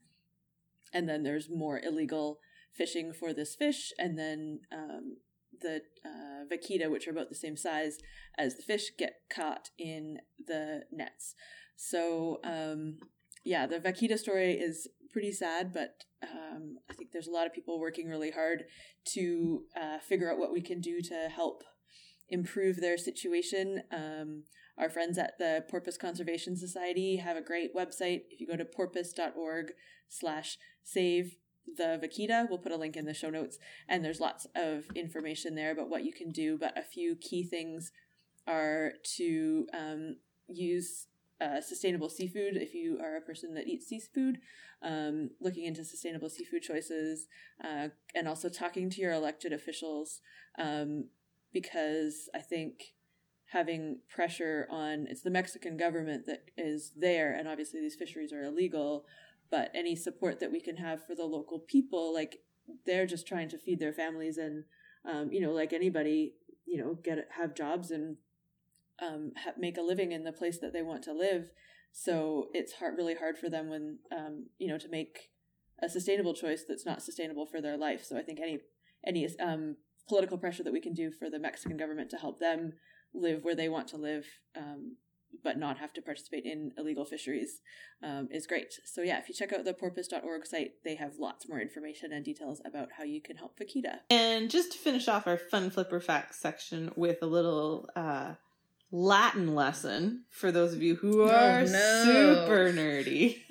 [0.94, 2.40] And then there's more illegal
[2.72, 5.18] fishing for this fish, and then um,
[5.62, 7.98] the uh, vaquita, which are about the same size
[8.38, 11.36] as the fish, get caught in the nets.
[11.76, 12.98] So um,
[13.44, 17.54] yeah, the Vaquita story is pretty sad, but um, I think there's a lot of
[17.54, 18.66] people working really hard
[19.14, 21.64] to uh, figure out what we can do to help
[22.30, 23.84] improve their situation.
[23.92, 24.44] Um,
[24.78, 28.22] our friends at the Porpoise Conservation Society have a great website.
[28.30, 29.72] If you go to porpoise.org
[30.10, 31.36] slash save
[31.78, 33.58] the Vaquita, we'll put a link in the show notes,
[33.88, 36.58] and there's lots of information there about what you can do.
[36.58, 37.92] But a few key things
[38.48, 41.08] are to um, use
[41.40, 44.40] uh, sustainable seafood if you are a person that eats seafood,
[44.82, 47.28] um, looking into sustainable seafood choices,
[47.64, 50.22] uh, and also talking to your elected officials
[50.58, 51.06] um,
[51.54, 52.94] because I think
[53.52, 58.44] having pressure on it's the Mexican government that is there, and obviously these fisheries are
[58.44, 59.06] illegal,
[59.52, 62.40] but any support that we can have for the local people, like
[62.86, 64.64] they're just trying to feed their families and
[65.06, 66.34] um, you know like anybody
[66.66, 68.18] you know get have jobs and
[69.02, 71.50] um, ha- make a living in the place that they want to live.
[71.92, 75.32] So it's hard, really hard for them when um, you know to make
[75.82, 78.04] a sustainable choice that's not sustainable for their life.
[78.04, 78.60] So I think any
[79.06, 79.76] any um,
[80.08, 82.74] political pressure that we can do for the Mexican government to help them
[83.14, 84.26] live where they want to live
[84.58, 84.98] um,
[85.44, 87.62] but not have to participate in illegal fisheries
[88.04, 88.74] um, is great.
[88.86, 92.24] So yeah, if you check out the porpoise.org site, they have lots more information and
[92.24, 94.00] details about how you can help Vaquita.
[94.10, 98.34] And just to finish off our fun flipper facts section with a little uh,
[98.96, 102.04] Latin lesson for those of you who are Oh, no.
[102.46, 103.38] super nerdy.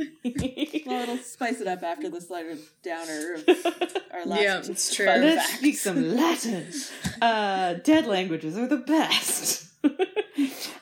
[0.86, 3.48] Well, it'll spice it up after this lighter downer of
[4.12, 5.06] our last Yeah, it's true.
[5.06, 5.58] Let's fact.
[5.58, 6.66] speak some Latin.
[7.22, 9.68] Uh, dead languages are the best.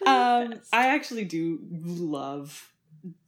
[0.07, 2.71] um, I actually do love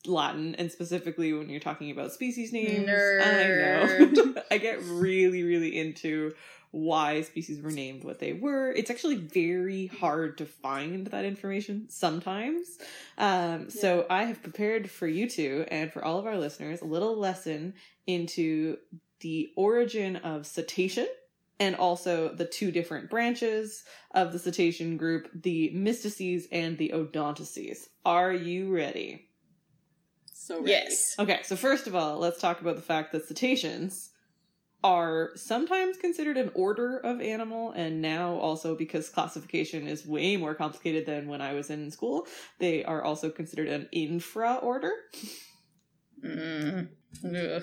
[0.07, 2.89] Latin, and specifically when you're talking about species names.
[2.89, 4.35] I know.
[4.51, 6.33] I get really, really into
[6.73, 8.73] why species were named what they were.
[8.73, 12.79] It's actually very hard to find that information sometimes.
[13.19, 16.87] Um, So I have prepared for you two and for all of our listeners a
[16.87, 17.75] little lesson
[18.07, 18.79] into
[19.21, 21.09] the origin of cetacean
[21.61, 27.89] and also the two different branches of the cetacean group, the mysticetes and the odontocetes.
[28.05, 29.29] Are you ready?
[30.33, 30.71] So ready.
[30.71, 31.15] Yes.
[31.19, 34.11] Okay, so first of all, let's talk about the fact that cetaceans
[34.85, 40.55] are sometimes considered an order of animal, and now also because classification is way more
[40.55, 42.27] complicated than when I was in school,
[42.59, 44.93] they are also considered an infra order.
[46.25, 46.89] Mm.
[47.25, 47.63] Ugh.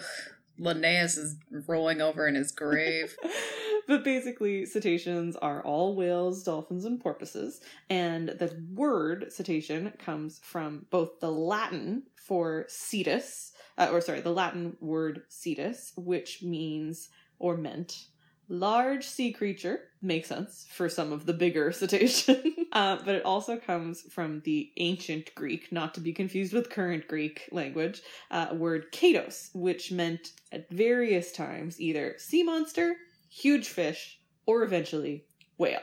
[0.60, 3.16] Linnaeus is rolling over in his grave.
[3.88, 7.62] but basically, cetaceans are all whales, dolphins, and porpoises.
[7.90, 14.32] And the word cetacean comes from both the Latin for cetus, uh, or sorry, the
[14.32, 18.06] Latin word cetus, which means or meant
[18.50, 19.80] large sea creature.
[20.02, 22.68] Makes sense for some of the bigger cetacean.
[22.74, 27.08] uh, but it also comes from the ancient Greek, not to be confused with current
[27.08, 32.96] Greek language, uh, word katos, which meant at various times either sea monster,
[33.30, 35.26] huge fish, or eventually
[35.58, 35.82] whale.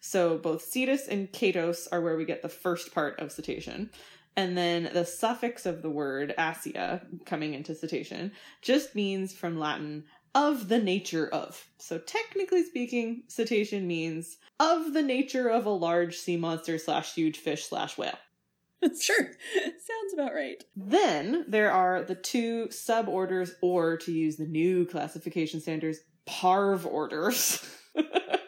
[0.00, 3.88] So both cetus and katos are where we get the first part of cetacean.
[4.36, 10.04] And then the suffix of the word asia, coming into cetacean, just means from Latin
[10.34, 11.68] of the nature of.
[11.78, 17.38] So technically speaking, cetacean means of the nature of a large sea monster slash huge
[17.38, 18.18] fish slash whale.
[19.00, 19.16] Sure.
[19.54, 20.62] Sounds about right.
[20.76, 27.66] Then there are the two suborders, or to use the new classification standards, parv orders.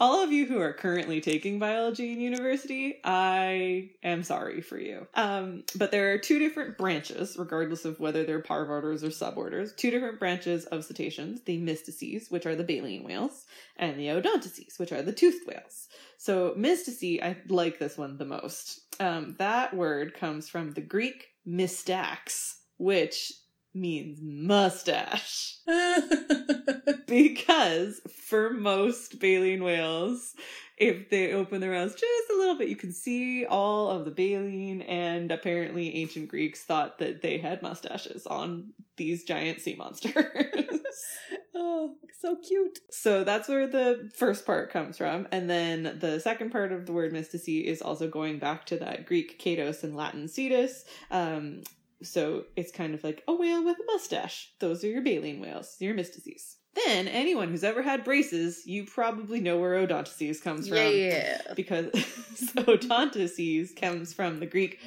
[0.00, 5.06] All of you who are currently taking biology in university, I am sorry for you.
[5.12, 9.90] Um, but there are two different branches, regardless of whether they're parvorders or suborders, two
[9.90, 13.44] different branches of cetaceans the mysticetes, which are the baleen whales,
[13.76, 15.88] and the odontocetes, which are the toothed whales.
[16.16, 18.80] So, mysticete, I like this one the most.
[19.00, 23.34] Um, that word comes from the Greek mystax, which
[23.74, 25.56] means mustache.
[27.06, 30.34] because for most baleen whales,
[30.76, 34.10] if they open their mouths just a little bit, you can see all of the
[34.10, 40.14] baleen, and apparently ancient Greeks thought that they had mustaches on these giant sea monsters.
[41.54, 42.78] Oh, so cute.
[42.90, 45.26] So that's where the first part comes from.
[45.32, 49.04] And then the second part of the word mysticete is also going back to that
[49.04, 50.84] Greek katos and Latin cetus.
[51.10, 51.62] Um,
[52.02, 54.52] so it's kind of like a whale with a mustache.
[54.58, 56.56] Those are your baleen whales, your mysticetes.
[56.86, 60.76] Then anyone who's ever had braces, you probably know where odontocetes comes from.
[60.76, 61.40] yeah.
[61.56, 61.90] Because
[62.36, 64.78] so odontocetes comes from the Greek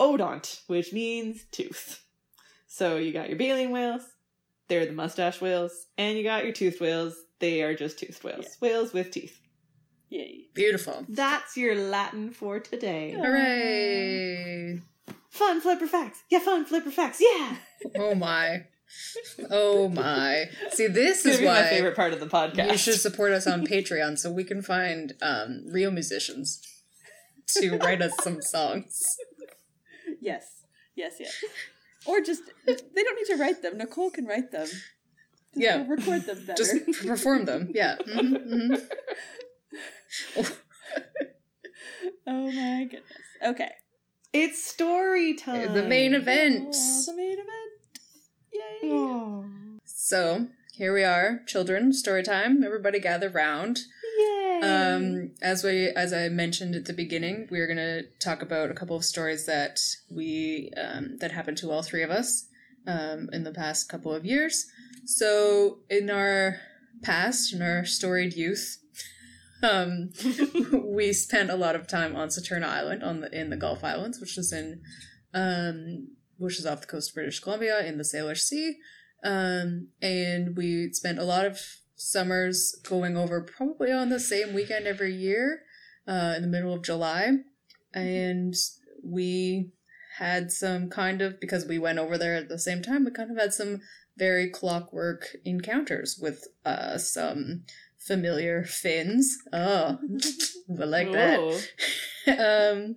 [0.00, 2.04] odont, which means tooth.
[2.66, 4.02] So you got your baleen whales,
[4.68, 8.56] they're the mustache whales, and you got your toothed whales, they are just toothed whales.
[8.60, 9.40] Whales with teeth.
[10.10, 10.46] Yay.
[10.54, 11.04] Beautiful.
[11.08, 13.12] That's your Latin for today.
[13.12, 14.80] Hooray.
[15.30, 16.22] Fun flipper facts.
[16.30, 17.20] Yeah, fun flipper facts.
[17.20, 17.56] Yeah.
[17.96, 18.64] Oh my.
[19.50, 20.46] Oh my.
[20.70, 22.72] See, this is is my favorite part of the podcast.
[22.72, 26.60] you should support us on Patreon so we can find um, real musicians
[27.58, 29.16] to write us some songs.
[30.20, 30.62] Yes.
[30.96, 31.32] Yes, yes.
[32.06, 33.78] Or just, they don't need to write them.
[33.78, 34.66] Nicole can write them.
[34.66, 34.82] Just
[35.54, 35.84] Yeah.
[35.86, 36.56] record them better.
[36.56, 37.70] Just perform them.
[37.74, 37.96] Yeah.
[38.04, 38.74] hmm hmm
[42.26, 43.12] oh my goodness.
[43.44, 43.70] Okay.
[44.32, 45.72] It's story time.
[45.72, 46.74] The main event.
[46.76, 47.68] Oh, the main event.
[48.82, 49.80] Yay.
[49.84, 51.94] So here we are, children.
[51.94, 52.62] Story time.
[52.62, 53.80] Everybody gather round.
[54.18, 54.60] Yay.
[54.62, 58.70] Um, as we, as I mentioned at the beginning, we are going to talk about
[58.70, 62.48] a couple of stories that we um, that happened to all three of us
[62.86, 64.66] um, in the past couple of years.
[65.06, 66.60] So, in our
[67.02, 68.78] past, in our storied youth,
[69.62, 70.10] um,
[70.84, 74.20] we spent a lot of time on Saturna Island, on the in the Gulf Islands,
[74.20, 74.80] which is in,
[75.34, 78.76] um, which is off the coast of British Columbia in the Salish Sea,
[79.24, 81.60] um, and we spent a lot of
[81.96, 85.62] summers going over probably on the same weekend every year,
[86.06, 87.32] uh, in the middle of July.
[87.94, 88.54] and
[89.04, 89.70] we
[90.18, 93.04] had some kind of because we went over there at the same time.
[93.04, 93.80] We kind of had some
[94.16, 97.62] very clockwork encounters with uh, some
[98.08, 99.38] familiar fins.
[99.52, 99.98] Oh,
[100.80, 101.68] I like that.
[102.26, 102.96] Um,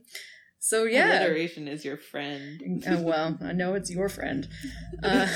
[0.59, 1.19] so yeah.
[1.21, 2.83] Alliteration is your friend.
[2.85, 4.47] Uh, well, I know it's your friend.
[5.03, 5.27] Uh,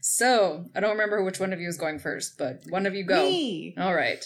[0.00, 3.04] so I don't remember which one of you is going first, but one of you
[3.04, 3.28] go.
[3.30, 3.74] Me.
[3.78, 4.24] All right,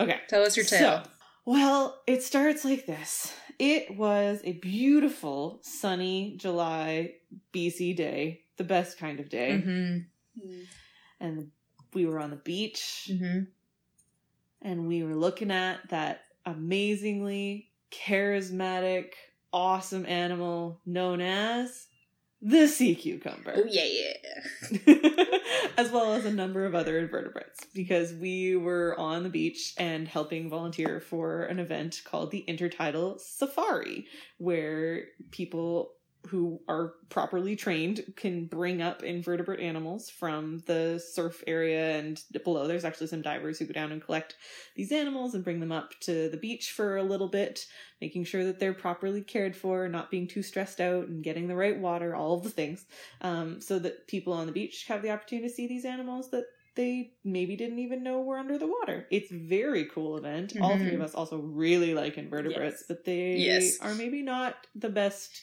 [0.00, 0.20] Okay.
[0.28, 1.02] tell us your tale.
[1.04, 1.10] So,
[1.44, 3.32] well, it starts like this.
[3.58, 7.14] It was a beautiful, sunny July
[7.52, 9.58] BC day, the best kind of day.
[9.58, 9.98] hmm
[11.20, 11.50] And
[11.94, 13.40] we were on the beach hmm
[14.64, 19.12] and we were looking at that amazingly charismatic,
[19.52, 21.86] awesome animal known as
[22.40, 23.54] the sea cucumber.
[23.56, 24.94] Oh yeah, yeah.
[25.78, 30.06] as well as a number of other invertebrates because we were on the beach and
[30.06, 34.06] helping volunteer for an event called the Intertidal Safari,
[34.38, 35.93] where people
[36.26, 42.66] who are properly trained can bring up invertebrate animals from the surf area and below.
[42.66, 44.36] There's actually some divers who go down and collect
[44.74, 47.66] these animals and bring them up to the beach for a little bit,
[48.00, 51.56] making sure that they're properly cared for, not being too stressed out, and getting the
[51.56, 52.86] right water, all of the things
[53.20, 56.44] um, so that people on the beach have the opportunity to see these animals that
[56.76, 59.06] they maybe didn't even know were under the water.
[59.10, 60.54] It's very cool event.
[60.60, 62.88] All three of us also really like invertebrates, Yes.
[62.88, 63.78] but they Yes.
[63.80, 65.42] are maybe not the best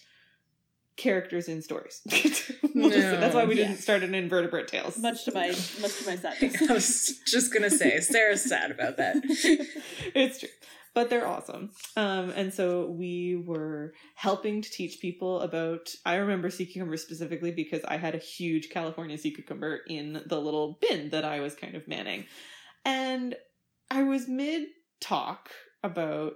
[1.01, 2.01] characters in stories.
[2.73, 3.63] We'll just that's why we No.
[3.63, 4.97] didn't start an invertebrate tales.
[4.97, 5.47] Much to my
[5.83, 6.69] much to my sadness.
[6.69, 9.15] I was just gonna say Sarah's sad about that.
[10.15, 10.49] it's true.
[10.93, 11.69] But they're awesome.
[11.95, 15.89] Um, and so we were helping to teach people about.
[16.05, 20.39] I remember sea cucumber specifically because I had a huge California sea cucumber in the
[20.39, 22.25] little bin that I was kind of manning.
[22.85, 23.35] And
[23.89, 24.67] I was mid
[25.01, 25.49] talk
[25.83, 26.33] about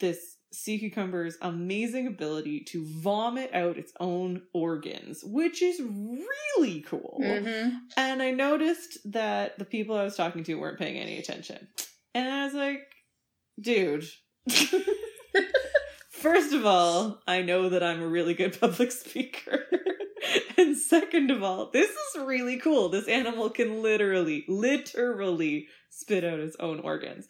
[0.00, 7.20] this sea cucumber's amazing ability to vomit out its own organs, which is really cool.
[7.22, 11.68] hmm And I noticed that the people I was talking to weren't paying any attention.
[12.14, 12.80] And I was like,
[13.60, 14.06] dude.
[16.10, 19.66] First of all, I know that I'm a really good public speaker.
[20.56, 22.88] and second of all, this is really cool.
[22.88, 27.28] This animal can literally, literally spit out its own organs.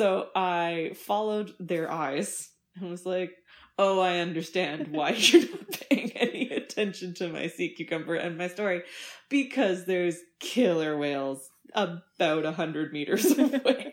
[0.00, 3.32] So I followed their eyes and was like,
[3.76, 8.48] oh, I understand why you're not paying any attention to my sea cucumber and my
[8.48, 8.82] story
[9.28, 13.89] because there's killer whales about a hundred meters away.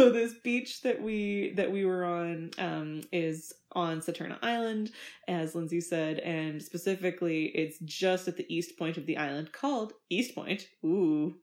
[0.00, 4.92] So this beach that we that we were on um, is on Saturna Island,
[5.28, 9.92] as Lindsay said, and specifically, it's just at the east point of the island called
[10.08, 10.68] East Point.
[10.82, 11.34] Ooh,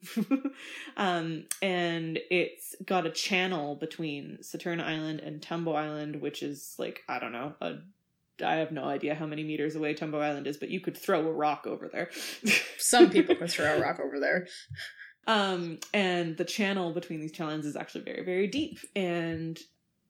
[0.97, 7.03] um, and it's got a channel between Saturna Island and Tumbo Island, which is like
[7.07, 7.75] I don't know a
[8.43, 11.27] I have no idea how many meters away Tumbo Island is, but you could throw
[11.27, 12.09] a rock over there.
[12.77, 14.47] Some people could throw a rock over there.
[15.27, 18.79] Um, and the channel between these channels is actually very, very deep.
[18.95, 19.59] And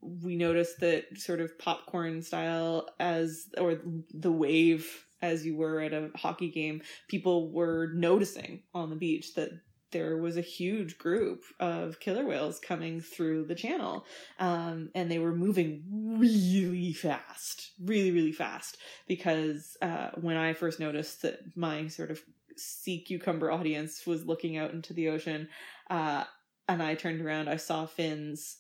[0.02, 3.80] we noticed that sort of popcorn style as, or
[4.14, 9.34] the wave as you were at a hockey game, people were noticing on the beach
[9.34, 9.50] that
[9.92, 14.06] there was a huge group of killer whales coming through the channel.
[14.38, 18.78] Um, and they were moving really fast, really, really fast.
[19.08, 22.22] Because uh, when I first noticed that my sort of
[22.58, 25.50] sea cucumber audience was looking out into the ocean,
[25.90, 26.24] uh,
[26.68, 28.58] and I turned around, I saw fins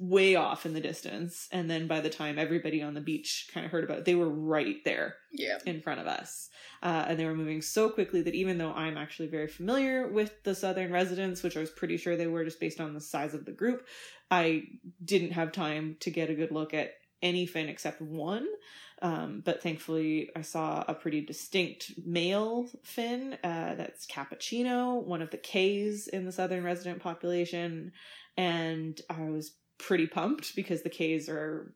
[0.00, 1.48] way off in the distance.
[1.52, 4.14] And then by the time everybody on the beach kind of heard about it, they
[4.14, 5.58] were right there Yeah.
[5.66, 6.48] in front of us.
[6.82, 10.42] Uh, and they were moving so quickly that even though I'm actually very familiar with
[10.44, 13.34] the southern residents, which I was pretty sure they were just based on the size
[13.34, 13.86] of the group,
[14.30, 14.62] I
[15.04, 18.46] didn't have time to get a good look at any fin except one.
[19.02, 23.36] Um, but thankfully, I saw a pretty distinct male fin.
[23.42, 27.92] Uh, that's Cappuccino, one of the K's in the southern resident population.
[28.36, 31.74] And I was pretty pumped because the K's are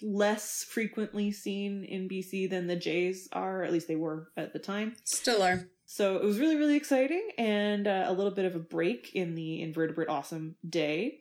[0.00, 4.60] less frequently seen in BC than the J's are, at least they were at the
[4.60, 4.94] time.
[5.04, 5.66] Still are.
[5.86, 9.34] So it was really, really exciting and uh, a little bit of a break in
[9.34, 11.18] the invertebrate awesome day.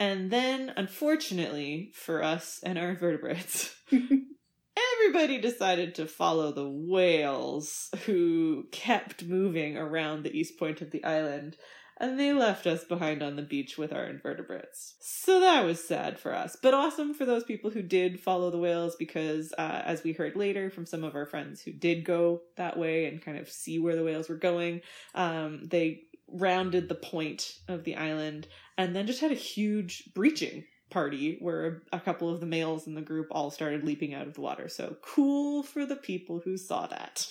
[0.00, 3.74] And then, unfortunately for us and our invertebrates,
[4.76, 11.04] everybody decided to follow the whales who kept moving around the east point of the
[11.04, 11.56] island.
[12.00, 14.96] And they left us behind on the beach with our invertebrates.
[15.00, 18.58] So that was sad for us, but awesome for those people who did follow the
[18.58, 22.40] whales because, uh, as we heard later from some of our friends who did go
[22.56, 24.80] that way and kind of see where the whales were going,
[25.14, 30.64] um, they rounded the point of the island and then just had a huge breaching
[30.90, 34.34] party where a couple of the males in the group all started leaping out of
[34.34, 34.68] the water.
[34.68, 37.26] So cool for the people who saw that.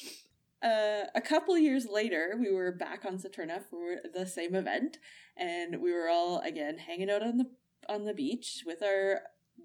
[0.63, 4.97] Uh, a couple years later, we were back on Saturna for the same event,
[5.35, 7.49] and we were all again hanging out on the
[7.89, 9.21] on the beach with our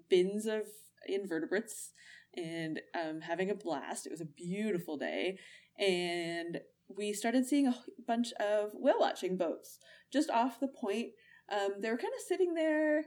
[0.09, 0.63] bins of
[1.07, 1.91] invertebrates
[2.35, 4.05] and um, having a blast.
[4.05, 5.39] It was a beautiful day,
[5.77, 6.59] and
[6.89, 7.75] we started seeing a
[8.05, 9.79] bunch of whale watching boats
[10.11, 11.09] just off the point.
[11.49, 13.05] Um, they were kind of sitting there,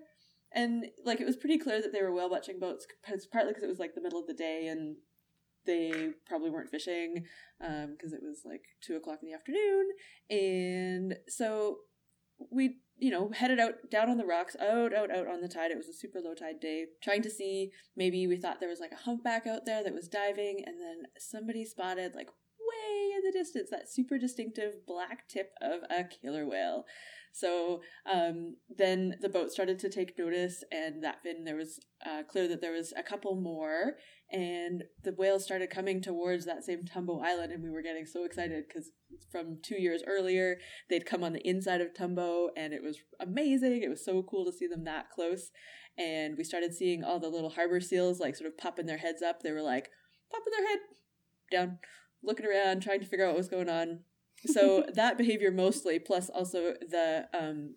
[0.55, 2.87] and like it was pretty clear that they were whale watching boats,
[3.33, 4.97] partly because it was like the middle of the day and
[5.67, 7.25] they probably weren't fishing
[7.61, 9.89] because um, it was like two o'clock in the afternoon,
[10.31, 11.79] and so
[12.51, 15.71] we you know headed out down on the rocks, out out out on the tide.
[15.71, 18.81] It was a super low tide day, trying to see maybe we thought there was
[18.81, 23.23] like a humpback out there that was diving, and then somebody spotted like way in
[23.25, 26.85] the distance that super distinctive black tip of a killer whale.
[27.33, 27.81] So
[28.11, 32.47] um, then the boat started to take notice, and that fin there was uh, clear
[32.49, 33.95] that there was a couple more,
[34.31, 38.25] and the whales started coming towards that same Tumbo Island, and we were getting so
[38.25, 38.91] excited because
[39.31, 40.59] from two years earlier
[40.91, 43.83] they'd come on the inside of Tumbo, and it was amazing.
[43.83, 45.51] It was so cool to see them that close,
[45.97, 49.23] and we started seeing all the little harbor seals like sort of popping their heads
[49.23, 49.43] up.
[49.43, 49.89] They were like
[50.31, 50.79] popping their head
[51.51, 51.79] down,
[52.23, 54.01] looking around, trying to figure out what was going on
[54.47, 57.75] so that behavior mostly, plus also the um,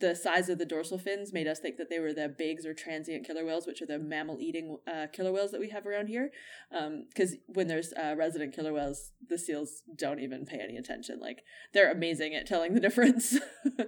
[0.00, 2.74] the size of the dorsal fins made us think that they were the Bigg's or
[2.74, 6.08] transient killer whales, which are the mammal eating uh, killer whales that we have around
[6.08, 6.30] here.
[6.70, 11.20] Because um, when there's uh, resident killer whales, the seals don't even pay any attention.
[11.20, 13.38] Like they're amazing at telling the difference.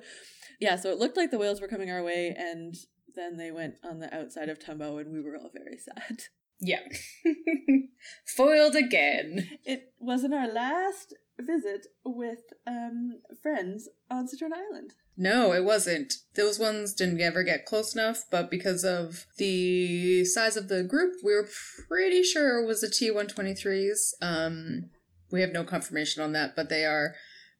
[0.60, 2.76] yeah, so it looked like the whales were coming our way, and
[3.16, 6.22] then they went on the outside of Tumbo, and we were all very sad.
[6.60, 6.80] Yeah.
[8.36, 9.58] Foiled again.
[9.64, 14.94] It wasn't our last visit with um, friends on Saturna Island.
[15.16, 16.14] No, it wasn't.
[16.34, 21.14] Those ones didn't ever get close enough, but because of the size of the group,
[21.22, 21.48] we were
[21.88, 24.14] pretty sure it was the T 123s.
[24.20, 24.90] Um,
[25.30, 27.14] we have no confirmation on that, but they are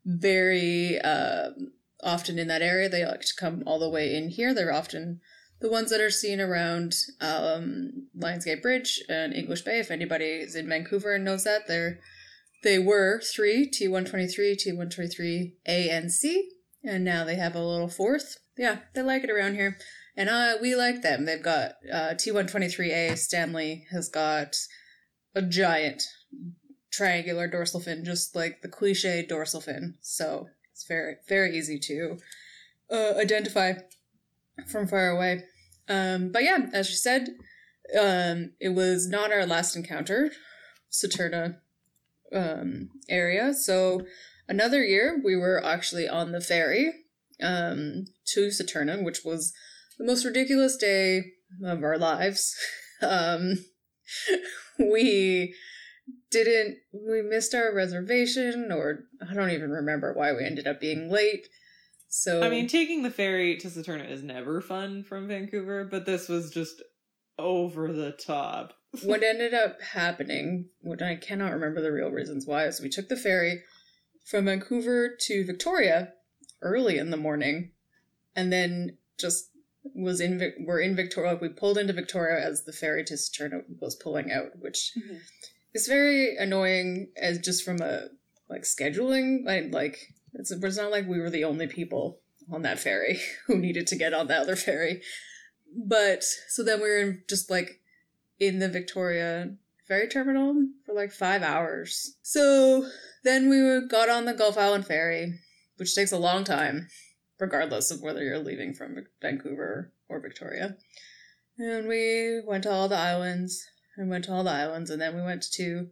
[0.04, 1.50] very uh,
[2.02, 2.88] often in that area.
[2.88, 4.52] They like to come all the way in here.
[4.52, 5.20] They're often
[5.60, 9.78] the ones that are seen around um, Lionsgate Bridge and English Bay.
[9.78, 12.00] If anybody is in Vancouver and knows that, they're
[12.64, 16.50] they were three T123, T123 A and C,
[16.82, 18.38] and now they have a little fourth.
[18.56, 19.78] Yeah, they like it around here.
[20.16, 21.24] And uh, we like them.
[21.24, 24.56] They've got uh, T123A, Stanley has got
[25.34, 26.02] a giant
[26.90, 29.94] triangular dorsal fin, just like the cliche dorsal fin.
[30.00, 32.18] So it's very, very easy to
[32.90, 33.74] uh, identify
[34.68, 35.44] from far away.
[35.88, 37.28] Um, but yeah, as you said,
[38.00, 40.30] um, it was not our last encounter.
[40.90, 41.56] Saturna
[42.34, 43.54] um, area.
[43.54, 44.02] So
[44.48, 46.92] another year, we were actually on the ferry
[47.42, 49.52] um, to Saturna, which was
[49.98, 51.24] the most ridiculous day
[51.64, 52.54] of our lives.
[53.02, 53.54] um,
[54.78, 55.54] we
[56.30, 61.10] didn't, we missed our reservation, or I don't even remember why we ended up being
[61.10, 61.48] late.
[62.08, 66.28] So I mean, taking the ferry to Saturna is never fun from Vancouver, but this
[66.28, 66.80] was just
[67.38, 68.72] over the top
[69.02, 73.08] what ended up happening, which I cannot remember the real reasons why, is we took
[73.08, 73.62] the ferry
[74.24, 76.12] from Vancouver to Victoria
[76.62, 77.72] early in the morning,
[78.34, 79.50] and then just
[79.94, 81.38] was in we're in Victoria.
[81.40, 85.18] We pulled into Victoria as the ferry to Saturna was pulling out, which mm-hmm.
[85.74, 88.08] is very annoying as just from a
[88.48, 89.44] like scheduling.
[89.44, 89.98] Like, like
[90.34, 92.20] it's it's not like we were the only people
[92.50, 95.02] on that ferry who needed to get on the other ferry.
[95.76, 97.80] But so then we were just like
[98.38, 99.54] in the Victoria
[99.86, 102.16] ferry terminal for like five hours.
[102.22, 102.88] So
[103.22, 105.40] then we got on the Gulf Island ferry,
[105.76, 106.88] which takes a long time,
[107.38, 110.76] regardless of whether you're leaving from Vancouver or Victoria.
[111.58, 113.66] And we went to all the islands
[113.96, 115.88] and went to all the islands, and then we went to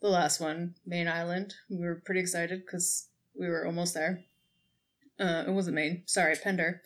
[0.00, 1.54] the last one, Mayne Island.
[1.70, 4.24] We were pretty excited because we were almost there.
[5.20, 6.82] Uh, it wasn't Main, sorry, Pender.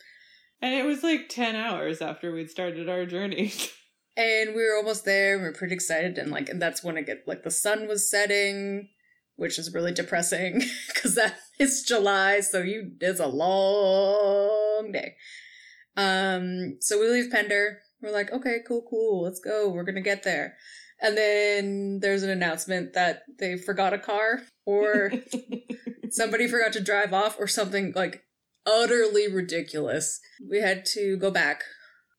[0.61, 3.53] And it was like 10 hours after we'd started our journey.
[4.17, 5.37] and we were almost there.
[5.37, 8.09] We were pretty excited, and like, and that's when it get like the sun was
[8.09, 8.89] setting,
[9.35, 15.15] which is really depressing because that is July, so you it's a long day.
[15.95, 17.79] Um, so we leave Pender.
[18.01, 19.69] We're like, okay, cool, cool, let's go.
[19.69, 20.55] We're gonna get there.
[21.01, 25.13] And then there's an announcement that they forgot a car, or
[26.09, 28.23] somebody forgot to drive off, or something like
[28.65, 30.19] utterly ridiculous.
[30.49, 31.63] We had to go back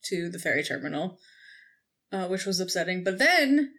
[0.04, 1.18] to the ferry terminal
[2.12, 3.04] uh, which was upsetting.
[3.04, 3.72] But then,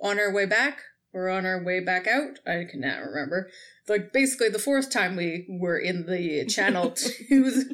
[0.00, 0.80] on our way back,
[1.12, 3.50] or on our way back out, I cannot remember.
[3.88, 6.90] Like basically the fourth time we were in the channel
[7.28, 7.64] to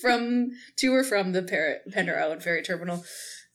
[0.00, 3.04] from to or from the Par- Pender Island ferry terminal.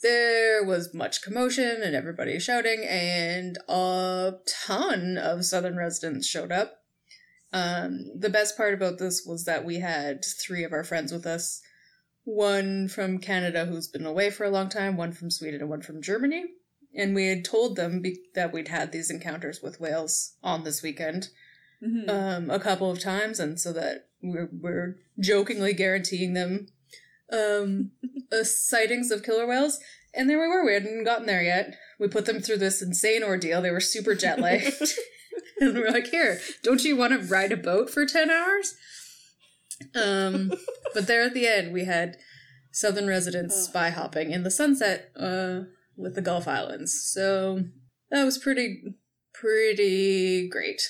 [0.01, 4.33] There was much commotion and everybody shouting, and a
[4.67, 6.75] ton of Southern residents showed up.
[7.51, 11.25] Um, the best part about this was that we had three of our friends with
[11.25, 11.61] us
[12.25, 15.81] one from Canada who's been away for a long time, one from Sweden, and one
[15.81, 16.43] from Germany.
[16.93, 20.81] And we had told them be- that we'd had these encounters with whales on this
[20.81, 21.29] weekend
[21.83, 22.09] Mhm.
[22.09, 26.67] um, a couple of times, and so that we're, we're jokingly guaranteeing them
[27.31, 27.91] um,
[28.31, 29.79] uh, sightings of killer whales.
[30.13, 30.65] And there we were.
[30.65, 31.75] We hadn't gotten there yet.
[31.99, 33.61] We put them through this insane ordeal.
[33.61, 34.73] They were super jet lagged.
[35.59, 38.75] and we're like, here, don't you want to ride a boat for 10 hours?
[39.93, 40.51] Um,
[40.93, 42.17] but there at the end, we had
[42.71, 43.61] southern residents Oh.
[43.61, 45.61] spy hopping in the sunset uh,
[45.97, 46.93] with the Gulf Islands.
[47.13, 47.63] So
[48.11, 48.83] that was pretty,
[49.33, 50.81] pretty great.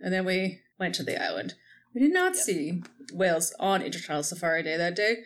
[0.00, 1.54] And then we went to the island.
[1.94, 2.42] We did not Yep.
[2.44, 2.82] see
[3.12, 5.18] whales on Intertidal Safari Day that day,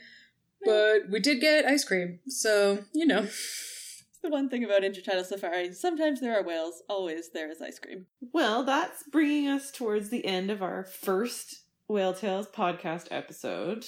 [0.64, 2.20] but we did get ice cream.
[2.28, 3.28] So, you know.
[4.22, 8.06] the one thing about intertidal safari sometimes there are whales always there is ice cream
[8.32, 13.84] Well, that's bringing us towards the end of our first Whale Tales podcast episode.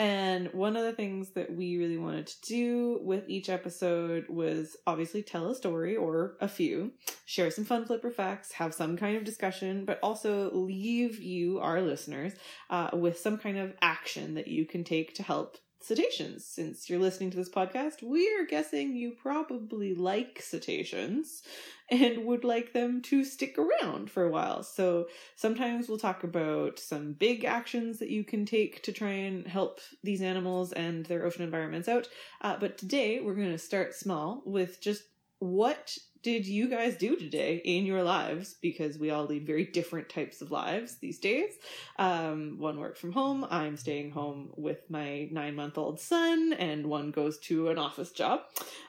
[0.00, 4.76] And one of the things that we really wanted to do with each episode was
[4.86, 6.92] obviously tell a story or a few,
[7.26, 11.82] share some fun flipper facts, have some kind of discussion, but also leave you, our
[11.82, 12.32] listeners,
[12.70, 16.44] uh, with some kind of action that you can take to help cetaceans.
[16.44, 21.42] Since you're listening to this podcast, we are guessing you probably like cetaceans
[21.90, 24.62] and would like them to stick around for a while.
[24.62, 29.46] So sometimes we'll talk about some big actions that you can take to try and
[29.46, 32.08] help these animals and their ocean environments out.
[32.40, 35.04] Uh, but today we're going to start small with just
[35.38, 38.56] what did you guys do today in your lives?
[38.60, 41.54] Because we all lead very different types of lives these days.
[41.98, 43.46] Um, one worked from home.
[43.50, 48.10] I'm staying home with my nine month old son, and one goes to an office
[48.10, 48.40] job.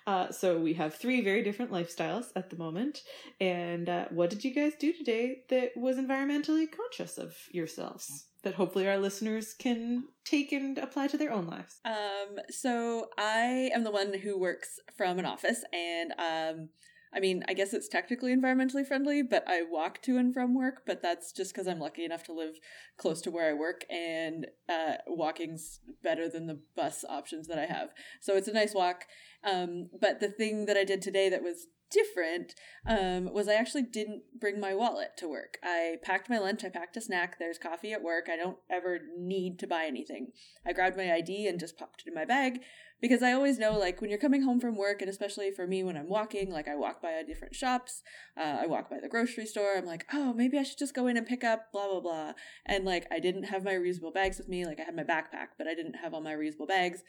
[0.07, 3.01] Uh, so we have three very different lifestyles at the moment.
[3.39, 8.25] And uh, what did you guys do today that was environmentally conscious of yourselves?
[8.43, 11.79] That hopefully our listeners can take and apply to their own lives.
[11.83, 16.69] Um, so I am the one who works from an office, and um,
[17.13, 20.83] I mean, I guess it's technically environmentally friendly, but I walk to and from work.
[20.85, 22.55] But that's just because I'm lucky enough to live
[22.97, 27.65] close to where I work, and uh, walking's better than the bus options that I
[27.65, 27.89] have.
[28.21, 29.05] So it's a nice walk.
[29.43, 32.53] Um, but the thing that I did today that was different
[32.87, 35.57] um, was I actually didn't bring my wallet to work.
[35.63, 38.27] I packed my lunch, I packed a snack, there's coffee at work.
[38.31, 40.27] I don't ever need to buy anything.
[40.65, 42.59] I grabbed my ID and just popped it in my bag
[43.01, 45.83] because I always know, like, when you're coming home from work, and especially for me
[45.83, 48.01] when I'm walking, like, I walk by different shops,
[48.37, 51.07] uh, I walk by the grocery store, I'm like, oh, maybe I should just go
[51.07, 52.33] in and pick up blah, blah, blah.
[52.65, 54.65] And, like, I didn't have my reusable bags with me.
[54.65, 57.03] Like, I had my backpack, but I didn't have all my reusable bags.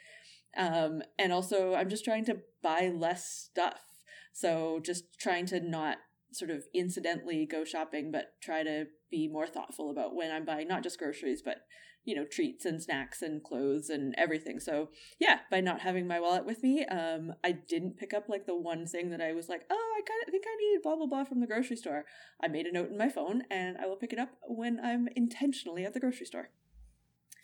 [0.57, 3.80] Um, and also, I'm just trying to buy less stuff.
[4.32, 5.99] So, just trying to not
[6.32, 10.68] sort of incidentally go shopping, but try to be more thoughtful about when I'm buying
[10.68, 11.57] not just groceries, but
[12.05, 14.59] you know, treats and snacks and clothes and everything.
[14.61, 18.46] So yeah, by not having my wallet with me, um, I didn't pick up like
[18.46, 20.96] the one thing that I was like, oh, I kind of think I need blah
[20.96, 22.05] blah blah from the grocery store.
[22.42, 25.09] I made a note in my phone, and I will pick it up when I'm
[25.14, 26.51] intentionally at the grocery store.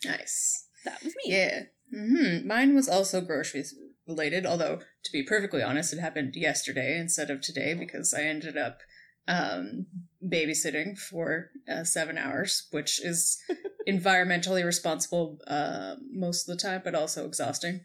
[0.05, 0.67] Nice.
[0.85, 1.33] That was me.
[1.33, 1.63] Yeah.
[1.93, 3.75] hmm Mine was also groceries
[4.07, 8.57] related, although to be perfectly honest, it happened yesterday instead of today because I ended
[8.57, 8.79] up
[9.27, 9.87] um,
[10.25, 13.37] babysitting for uh, seven hours, which is
[13.87, 17.81] environmentally responsible uh, most of the time, but also exhausting.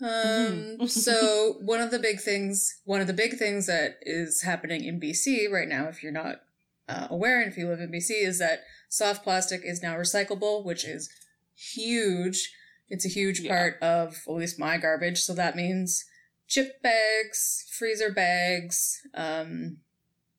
[0.00, 0.08] Um,
[0.78, 0.88] Mhm.
[0.90, 4.98] so one of the big things, one of the big things that is happening in
[5.00, 6.40] BC right now, if you're not
[6.88, 10.64] uh, aware and if you live in BC, is that soft plastic is now recyclable,
[10.64, 11.08] which is
[11.54, 12.52] huge.
[12.88, 13.50] It's a huge Yeah.
[13.54, 15.22] part of at least my garbage.
[15.22, 16.04] So that means
[16.48, 19.78] chip bags, freezer bags, um,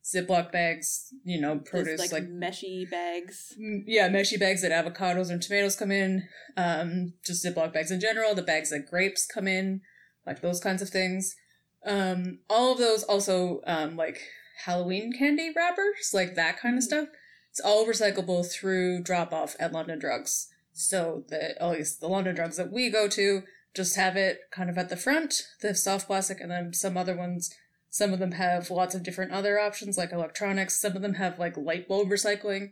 [0.04, 3.54] Ziploc bags, you know, Those, produce like, like meshy bags.
[3.60, 8.00] Mm, yeah, meshy bags that avocados and tomatoes come in, um, just Ziploc bags in
[8.00, 9.80] general, the bags that grapes come in,
[10.26, 11.36] like those kinds of things.
[11.84, 14.20] Um, all of those also, um, like
[14.64, 16.86] Halloween candy wrappers, like that kind of Mhm.
[16.86, 17.08] stuff.
[17.50, 20.48] It's all recyclable through drop off at London Drugs.
[20.72, 23.42] So the, at least the London Drugs that we go to
[23.74, 27.16] just have it kind of at the front, the soft plastic, and then some other
[27.16, 27.54] ones
[27.92, 30.80] some of them have lots of different other options like electronics.
[30.80, 32.70] Some of them have like light bulb recycling.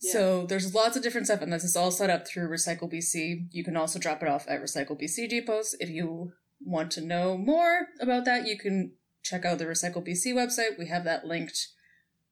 [0.00, 0.12] Yeah.
[0.12, 3.46] So there's lots of different stuff, and this is all set up through Recycle BC.
[3.52, 5.76] You can also drop it off at Recycle BC depots.
[5.78, 10.34] If you want to know more about that, you can check out the Recycle BC
[10.34, 10.76] website.
[10.80, 11.68] We have that linked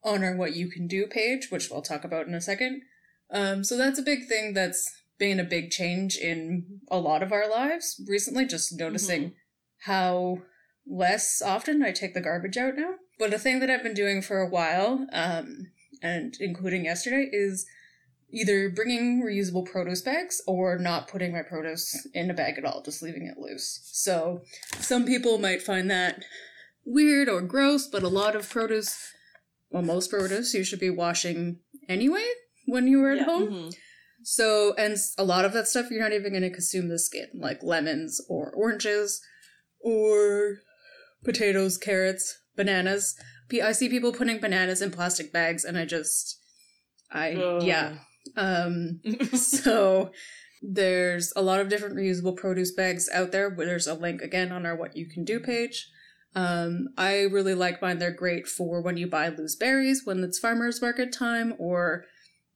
[0.02, 2.82] on our What You Can Do page, which we'll talk about in a second.
[3.30, 7.30] Um, so that's a big thing that's been a big change in a lot of
[7.30, 9.34] our lives recently, just noticing Mhm.
[9.84, 10.42] how
[10.86, 12.94] less often I take the garbage out now.
[13.18, 15.70] But a thing that I've been doing for a while, um,
[16.02, 17.66] and including yesterday, is
[18.32, 22.82] either bringing reusable produce bags or not putting my produce in a bag at all,
[22.82, 23.80] just leaving it loose.
[23.92, 24.42] So
[24.80, 26.24] some people might find that
[26.84, 29.12] weird or gross, but a lot of produce,
[29.70, 31.58] well, most produce, you should be washing
[31.88, 32.26] anyway
[32.66, 33.24] when you were at Yeah.
[33.24, 33.48] home.
[33.52, 33.74] Mhm.
[34.24, 37.28] So, and a lot of that stuff, you're not even going to consume the skin,
[37.34, 39.20] like lemons or oranges
[39.80, 40.60] or
[41.24, 43.16] potatoes, carrots, bananas.
[43.62, 46.38] I see people putting bananas in plastic bags, and I just,
[47.10, 47.62] I, Ugh.
[47.62, 47.96] yeah.
[48.36, 49.00] Um,
[49.34, 50.10] so
[50.62, 53.50] there's a lot of different reusable produce bags out there.
[53.50, 55.88] There's a link again on our What You Can Do page.
[56.34, 57.98] Um, I really like mine.
[57.98, 62.06] They're great for when you buy loose berries when it's farmers market time, or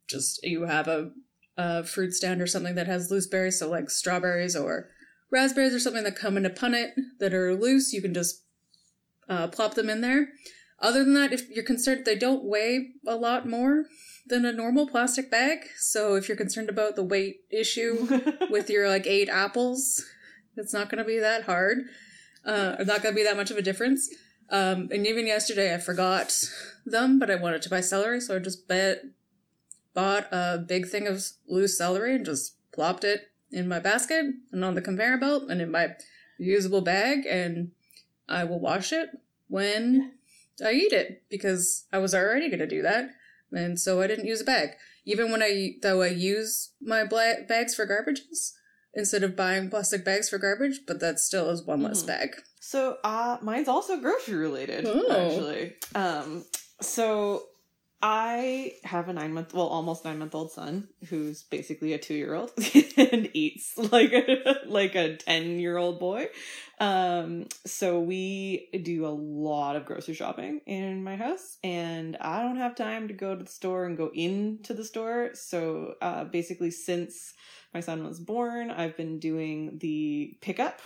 [0.08, 1.10] just you have a,
[1.58, 4.88] a fruit stand or something that has loose berries, so like strawberries or
[5.30, 7.92] raspberries or something that come in a punnet that are loose.
[7.92, 8.45] You can just
[9.28, 10.28] uh, plop them in there.
[10.78, 13.86] Other than that, if you're concerned, they don't weigh a lot more
[14.26, 15.60] than a normal plastic bag.
[15.78, 20.04] So if you're concerned about the weight issue with your like eight apples,
[20.56, 21.78] it's not going to be that hard.
[22.44, 24.08] Uh, not going to be that much of a difference.
[24.50, 26.44] Um, and even yesterday, I forgot
[26.84, 29.02] them, but I wanted to buy celery, so I just bet,
[29.94, 34.64] bought a big thing of loose celery and just plopped it in my basket and
[34.64, 35.94] on the conveyor belt and in my
[36.40, 37.72] reusable bag, and
[38.28, 39.10] I will wash it
[39.48, 40.12] when
[40.64, 43.10] I eat it because I was already going to do that,
[43.52, 44.70] and so I didn't use a bag.
[45.04, 48.52] Even when I though I use my bla- bags for garbages
[48.94, 52.06] instead of buying plastic bags for garbage, but that still is one less Mhm.
[52.06, 52.30] bag.
[52.60, 55.06] So, uh, mine's also grocery related, Oh.
[55.12, 55.76] actually.
[55.94, 56.46] Um,
[56.80, 57.46] so
[58.02, 62.14] I have a nine month, well, almost nine month old son who's basically a two
[62.14, 62.52] year old
[62.96, 66.28] and eats like a, like a 10 year old boy.
[66.78, 72.58] Um, so we do a lot of grocery shopping in my house and I don't
[72.58, 75.30] have time to go to the store and go into the store.
[75.32, 77.32] So, uh, basically since
[77.72, 80.80] my son was born, I've been doing the pickup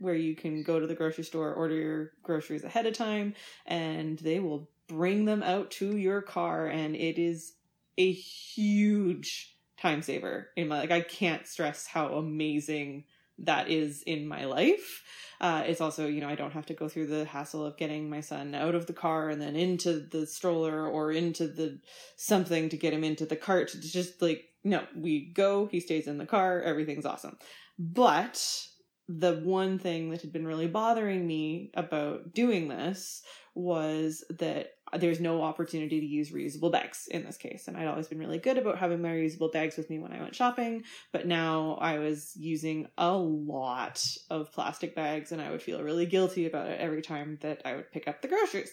[0.00, 3.34] where you can go to the grocery store, order your groceries ahead of time,
[3.66, 6.66] and they will bring them out to your car.
[6.66, 7.54] And it is
[7.98, 10.90] a huge time saver in my like.
[10.90, 13.04] I can't stress how amazing
[13.38, 15.02] that is in my life.
[15.40, 18.08] Uh, it's also, you know, I don't have to go through the hassle of getting
[18.08, 21.78] my son out of the car and then into the stroller or into the
[22.16, 23.74] something to get him into the cart.
[23.74, 27.36] It's just like, no, we go, he stays in the car, everything's awesome.
[27.78, 28.66] But
[29.08, 33.22] the one thing that had been really bothering me about doing this
[33.54, 37.68] was that there's no opportunity to use reusable bags in this case.
[37.68, 40.20] And I'd always been really good about having my reusable bags with me when I
[40.20, 45.62] went shopping, but now I was using a lot of plastic bags and I would
[45.62, 48.72] feel really guilty about it every time that I would pick up the groceries.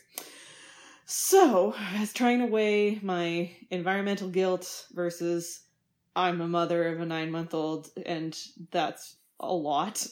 [1.06, 5.62] So I was trying to weigh my environmental guilt versus
[6.16, 8.38] I'm a mother of a nine month old and
[8.72, 10.06] that's a lot.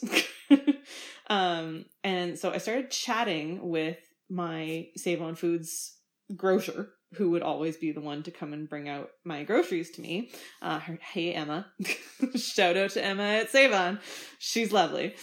[1.28, 3.98] um, and so I started chatting with
[4.28, 5.96] my Save on Foods
[6.36, 10.00] grocer, who would always be the one to come and bring out my groceries to
[10.00, 10.30] me.
[10.60, 11.66] Uh, her, hey, Emma.
[12.36, 13.98] Shout out to Emma at Save On.
[14.38, 15.14] She's lovely.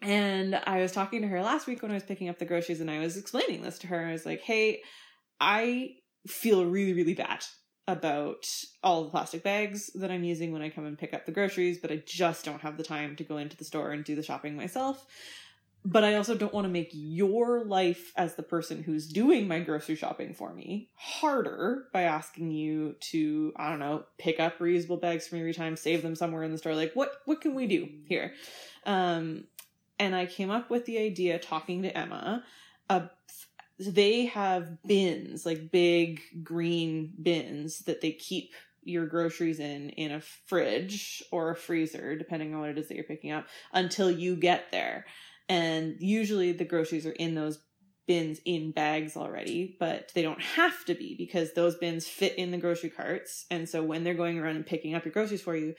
[0.00, 2.80] And I was talking to her last week when I was picking up the groceries,
[2.80, 4.06] and I was explaining this to her.
[4.06, 4.80] I was like, hey,
[5.40, 5.90] I
[6.26, 7.44] feel really, really bad
[7.88, 8.44] about
[8.82, 11.78] all the plastic bags that I'm using when I come and pick up the groceries,
[11.78, 14.22] but I just don't have the time to go into the store and do the
[14.22, 15.04] shopping myself.
[15.84, 19.60] But I also don't want to make your life as the person who's doing my
[19.60, 25.00] grocery shopping for me harder by asking you to, I don't know, pick up reusable
[25.00, 26.74] bags me every time, save them somewhere in the store.
[26.74, 28.34] Like what what can we do here?
[28.84, 29.44] Um
[29.98, 32.44] and I came up with the idea talking to Emma
[32.90, 33.06] uh,
[33.78, 38.52] they have bins, like big green bins that they keep
[38.82, 42.94] your groceries in in a fridge or a freezer, depending on what it is that
[42.94, 45.06] you're picking up, until you get there.
[45.48, 47.58] And usually the groceries are in those
[48.06, 52.50] bins in bags already, but they don't have to be because those bins fit in
[52.50, 53.44] the grocery carts.
[53.50, 55.74] And so when they're going around and picking up your groceries for you,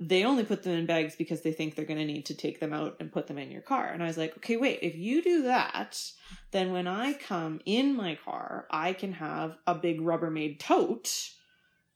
[0.00, 2.58] they only put them in bags because they think they're going to need to take
[2.58, 3.86] them out and put them in your car.
[3.86, 6.02] And I was like, okay, wait, if you do that,
[6.50, 11.30] then when I come in my car, I can have a big Rubbermaid tote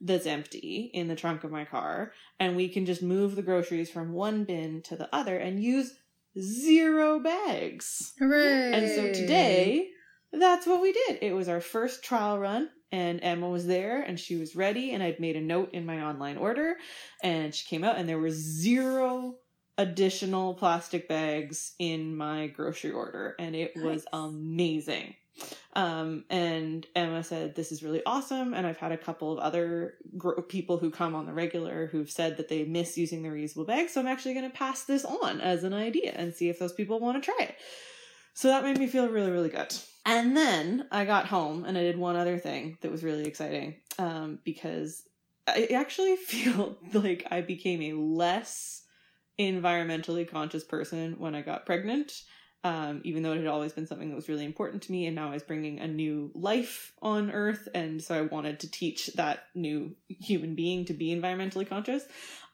[0.00, 3.90] that's empty in the trunk of my car, and we can just move the groceries
[3.90, 5.94] from one bin to the other and use
[6.40, 8.12] zero bags.
[8.18, 8.72] Hooray!
[8.72, 9.88] And so today,
[10.32, 11.18] that's what we did.
[11.22, 12.70] It was our first trial run.
[12.90, 16.00] and Emma was there and she was ready and I'd made a note in my
[16.02, 16.76] online order
[17.22, 19.36] and she came out and there were zero
[19.76, 25.14] additional plastic bags in my grocery order and it was amazing.
[25.74, 28.54] Um, and Emma said, This is really awesome.
[28.54, 32.10] And I've had a couple of other gr- people who come on the regular who've
[32.10, 33.88] said that they miss using the reusable bag.
[33.88, 36.72] So I'm actually going to pass this on as an idea and see if those
[36.72, 37.56] people want to try it.
[38.34, 39.74] So that made me feel really, really good.
[40.06, 43.76] And then I got home and I did one other thing that was really exciting
[43.98, 45.02] um, because
[45.46, 48.84] I actually feel like I became a less
[49.38, 52.22] environmentally conscious person when I got pregnant.
[52.64, 55.14] Um, even though it had always been something that was really important to me, and
[55.14, 59.06] now I was bringing a new life on Earth, and so I wanted to teach
[59.14, 62.04] that new human being to be environmentally conscious.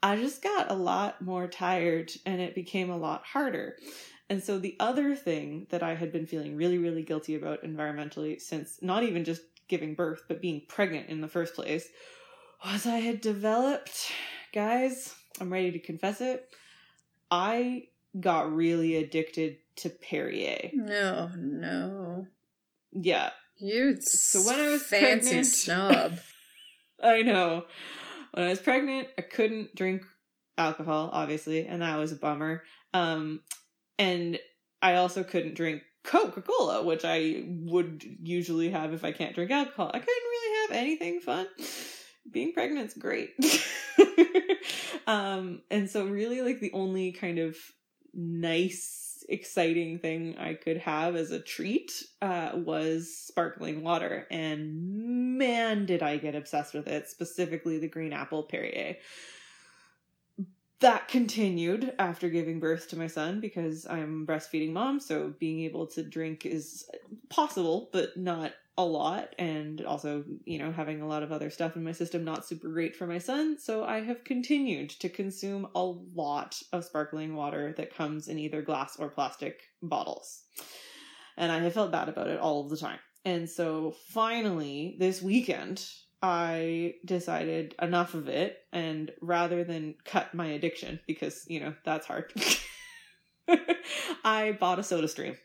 [0.03, 3.79] I just got a lot more tired, and it became a lot harder.
[4.29, 8.41] And so the other thing that I had been feeling really, really guilty about environmentally
[8.41, 11.89] since not even just giving birth, but being pregnant in the first place,
[12.65, 14.11] was I had developed,
[14.53, 16.49] guys, I'm ready to confess it.
[17.31, 17.89] I
[18.19, 20.71] got really addicted to Perrier.
[20.73, 22.27] No, no.
[22.93, 23.31] Yeah.
[23.57, 26.19] You So when I was fancy pregnant- snob.
[27.03, 27.65] I know.
[28.33, 30.03] When I was pregnant, I couldn't drink
[30.59, 32.63] alcohol, obviously, and that was a bummer.
[32.93, 33.41] Um,
[33.99, 34.39] and
[34.83, 39.51] I also couldn't drink Coca Cola, which I would usually have if I can't drink
[39.51, 39.91] alcohol.
[39.93, 41.47] I couldn't really have anything fun.
[42.31, 43.31] Being pregnant's great.
[45.07, 47.57] um, and so really like the only kind of
[48.13, 54.27] nice, exciting thing I could have as a treat uh, was sparkling water.
[54.31, 58.97] And man, did I get obsessed with it, specifically the green apple Perrier.
[60.81, 65.87] That continued after giving birth to my son because I'm breastfeeding mom, so being able
[65.89, 66.89] to drink is
[67.31, 69.35] possible, but not a lot.
[69.39, 72.69] And also, you know, having a lot of other stuff in my system, not super
[72.69, 73.59] great for my son.
[73.59, 78.63] So I have continued to consume a lot of sparkling water that comes in either
[78.63, 80.43] glass or plastic bottles.
[81.37, 82.99] And I have felt bad about it all the time.
[83.25, 85.87] And so finally, this weekend,
[86.23, 88.59] I decided enough of it.
[88.73, 92.33] And rather than cut my addiction, because, you know, that's hard,
[94.25, 95.37] I bought a soda stream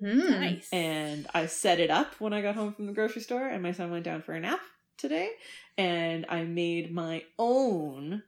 [0.00, 0.30] Hmm.
[0.30, 0.68] Nice.
[0.72, 3.72] and I set it up when I got home from the grocery store, and my
[3.72, 4.60] son went down for a nap
[4.96, 5.30] today,
[5.76, 8.22] and I made my own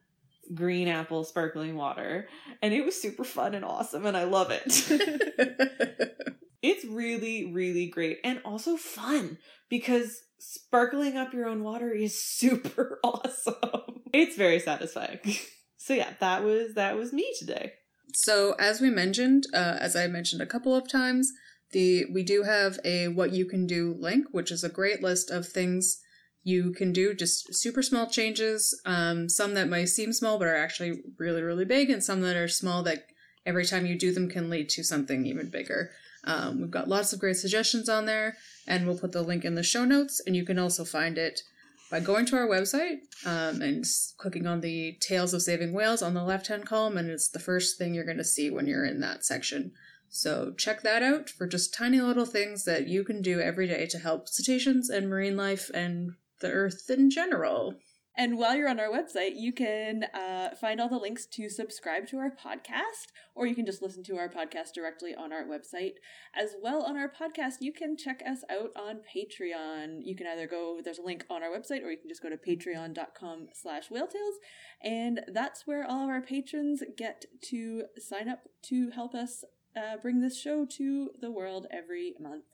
[0.52, 2.28] green apple sparkling water,
[2.62, 4.64] and it was super fun and awesome, and I love it.
[6.62, 12.98] it's really, really great, and also fun because sparkling up your own water is super
[13.04, 14.02] awesome.
[14.12, 15.20] It's very satisfying.
[15.82, 17.72] So yeah, that was that was me today.
[18.12, 21.32] So, as we mentioned, uh, as I mentioned a couple of times,
[21.72, 25.30] the we do have a what you can do link, which is a great list
[25.30, 26.00] of things
[26.42, 28.78] you can do, just super small changes.
[28.86, 32.36] Um, some that might seem small but are actually really, really big, and some that
[32.36, 33.04] are small that
[33.46, 35.90] every time you do them can lead to something even bigger.
[36.24, 39.54] Um, we've got lots of great suggestions on there, and we'll put the link in
[39.54, 41.42] the show notes, and you can also find it
[41.90, 43.84] by going to our website um, and
[44.16, 47.38] clicking on the Tales of Saving Whales on the left hand column, and it's the
[47.38, 49.72] first thing you're going to see when you're in that section.
[50.12, 53.86] So check that out for just tiny little things that you can do every day
[53.86, 57.76] to help cetaceans and marine life and the earth in general.
[58.16, 62.08] And while you're on our website, you can uh, find all the links to subscribe
[62.08, 65.94] to our podcast, or you can just listen to our podcast directly on our website.
[66.34, 70.00] As well, on our podcast, you can check us out on Patreon.
[70.02, 72.28] You can either go, there's a link on our website, or you can just go
[72.28, 74.38] to patreon.com slash whaletales,
[74.82, 79.44] and that's where all of our patrons get to sign up to help us
[79.76, 82.44] uh, bring this show to the world every month.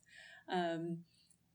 [0.49, 0.99] Um,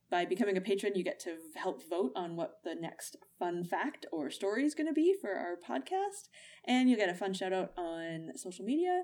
[0.10, 4.06] by becoming a patron, you get to help vote on what the next fun fact
[4.12, 6.28] or story is going to be for our podcast,
[6.66, 9.04] and you'll get a fun shout out on social media.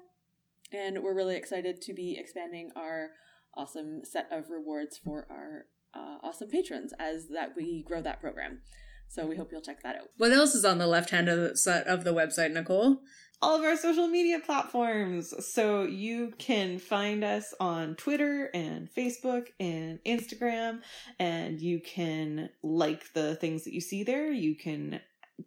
[0.73, 3.11] And we're really excited to be expanding our
[3.55, 8.59] awesome set of rewards for our uh, awesome patrons as that we grow that program.
[9.07, 10.09] So we hope you'll check that out.
[10.17, 12.97] What else is on the left hand of the, of the website, Nicole?
[13.41, 15.33] All of our social media platforms.
[15.45, 20.81] So you can find us on Twitter and Facebook and Instagram,
[21.19, 24.31] and you can like the things that you see there.
[24.31, 25.01] You can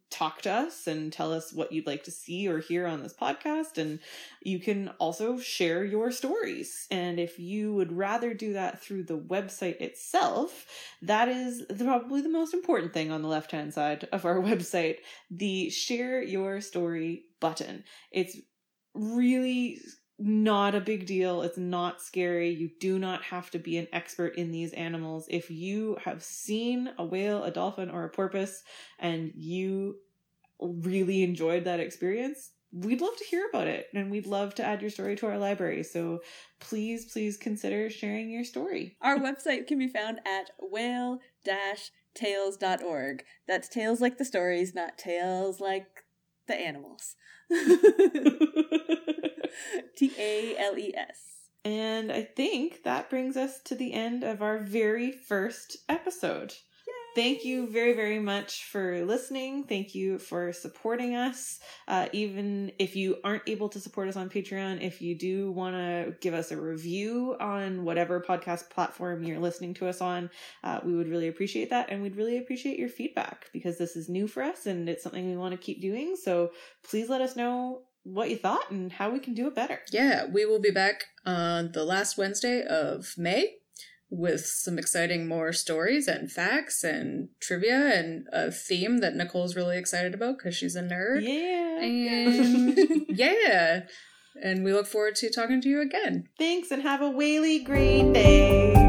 [0.08, 3.14] talk to us and tell us what you'd like to see or hear on this
[3.14, 3.76] podcast.
[3.76, 3.98] And
[4.40, 6.86] you can also share your stories.
[6.90, 10.66] And if you would rather do that through the website itself,
[11.02, 14.36] that is the, probably the most important thing on the left hand side of our
[14.40, 14.98] website
[15.30, 17.84] the share your story button.
[18.12, 18.36] It's
[18.94, 19.80] really
[20.18, 21.42] not a big deal.
[21.42, 22.50] It's not scary.
[22.50, 25.26] You do not have to be an expert in these animals.
[25.30, 28.62] If you have seen a whale, a dolphin, or a porpoise
[28.98, 29.96] and you
[30.60, 34.82] really enjoyed that experience, we'd love to hear about it and we'd love to add
[34.82, 35.82] your story to our library.
[35.82, 36.20] So
[36.60, 38.96] please, please consider sharing your story.
[39.00, 41.20] Our website can be found at whale
[42.14, 43.24] tales.org.
[43.48, 45.99] That's tales like the stories, not tales like
[46.50, 47.14] the animals.
[49.96, 51.30] T A L E S.
[51.64, 56.54] And I think that brings us to the end of our very first episode.
[57.14, 59.64] Thank you very, very much for listening.
[59.64, 61.58] Thank you for supporting us.
[61.88, 65.74] Uh, even if you aren't able to support us on Patreon, if you do want
[65.74, 70.30] to give us a review on whatever podcast platform you're listening to us on,
[70.62, 71.90] uh, we would really appreciate that.
[71.90, 75.28] And we'd really appreciate your feedback because this is new for us and it's something
[75.28, 76.14] we want to keep doing.
[76.14, 76.52] So
[76.84, 79.80] please let us know what you thought and how we can do it better.
[79.92, 83.56] Yeah, we will be back on the last Wednesday of May
[84.10, 89.78] with some exciting more stories and facts and trivia and a theme that Nicole's really
[89.78, 91.22] excited about because she's a nerd.
[91.22, 91.80] Yeah.
[91.80, 93.82] And yeah.
[94.42, 96.28] And we look forward to talking to you again.
[96.38, 98.79] Thanks and have a whaley great day.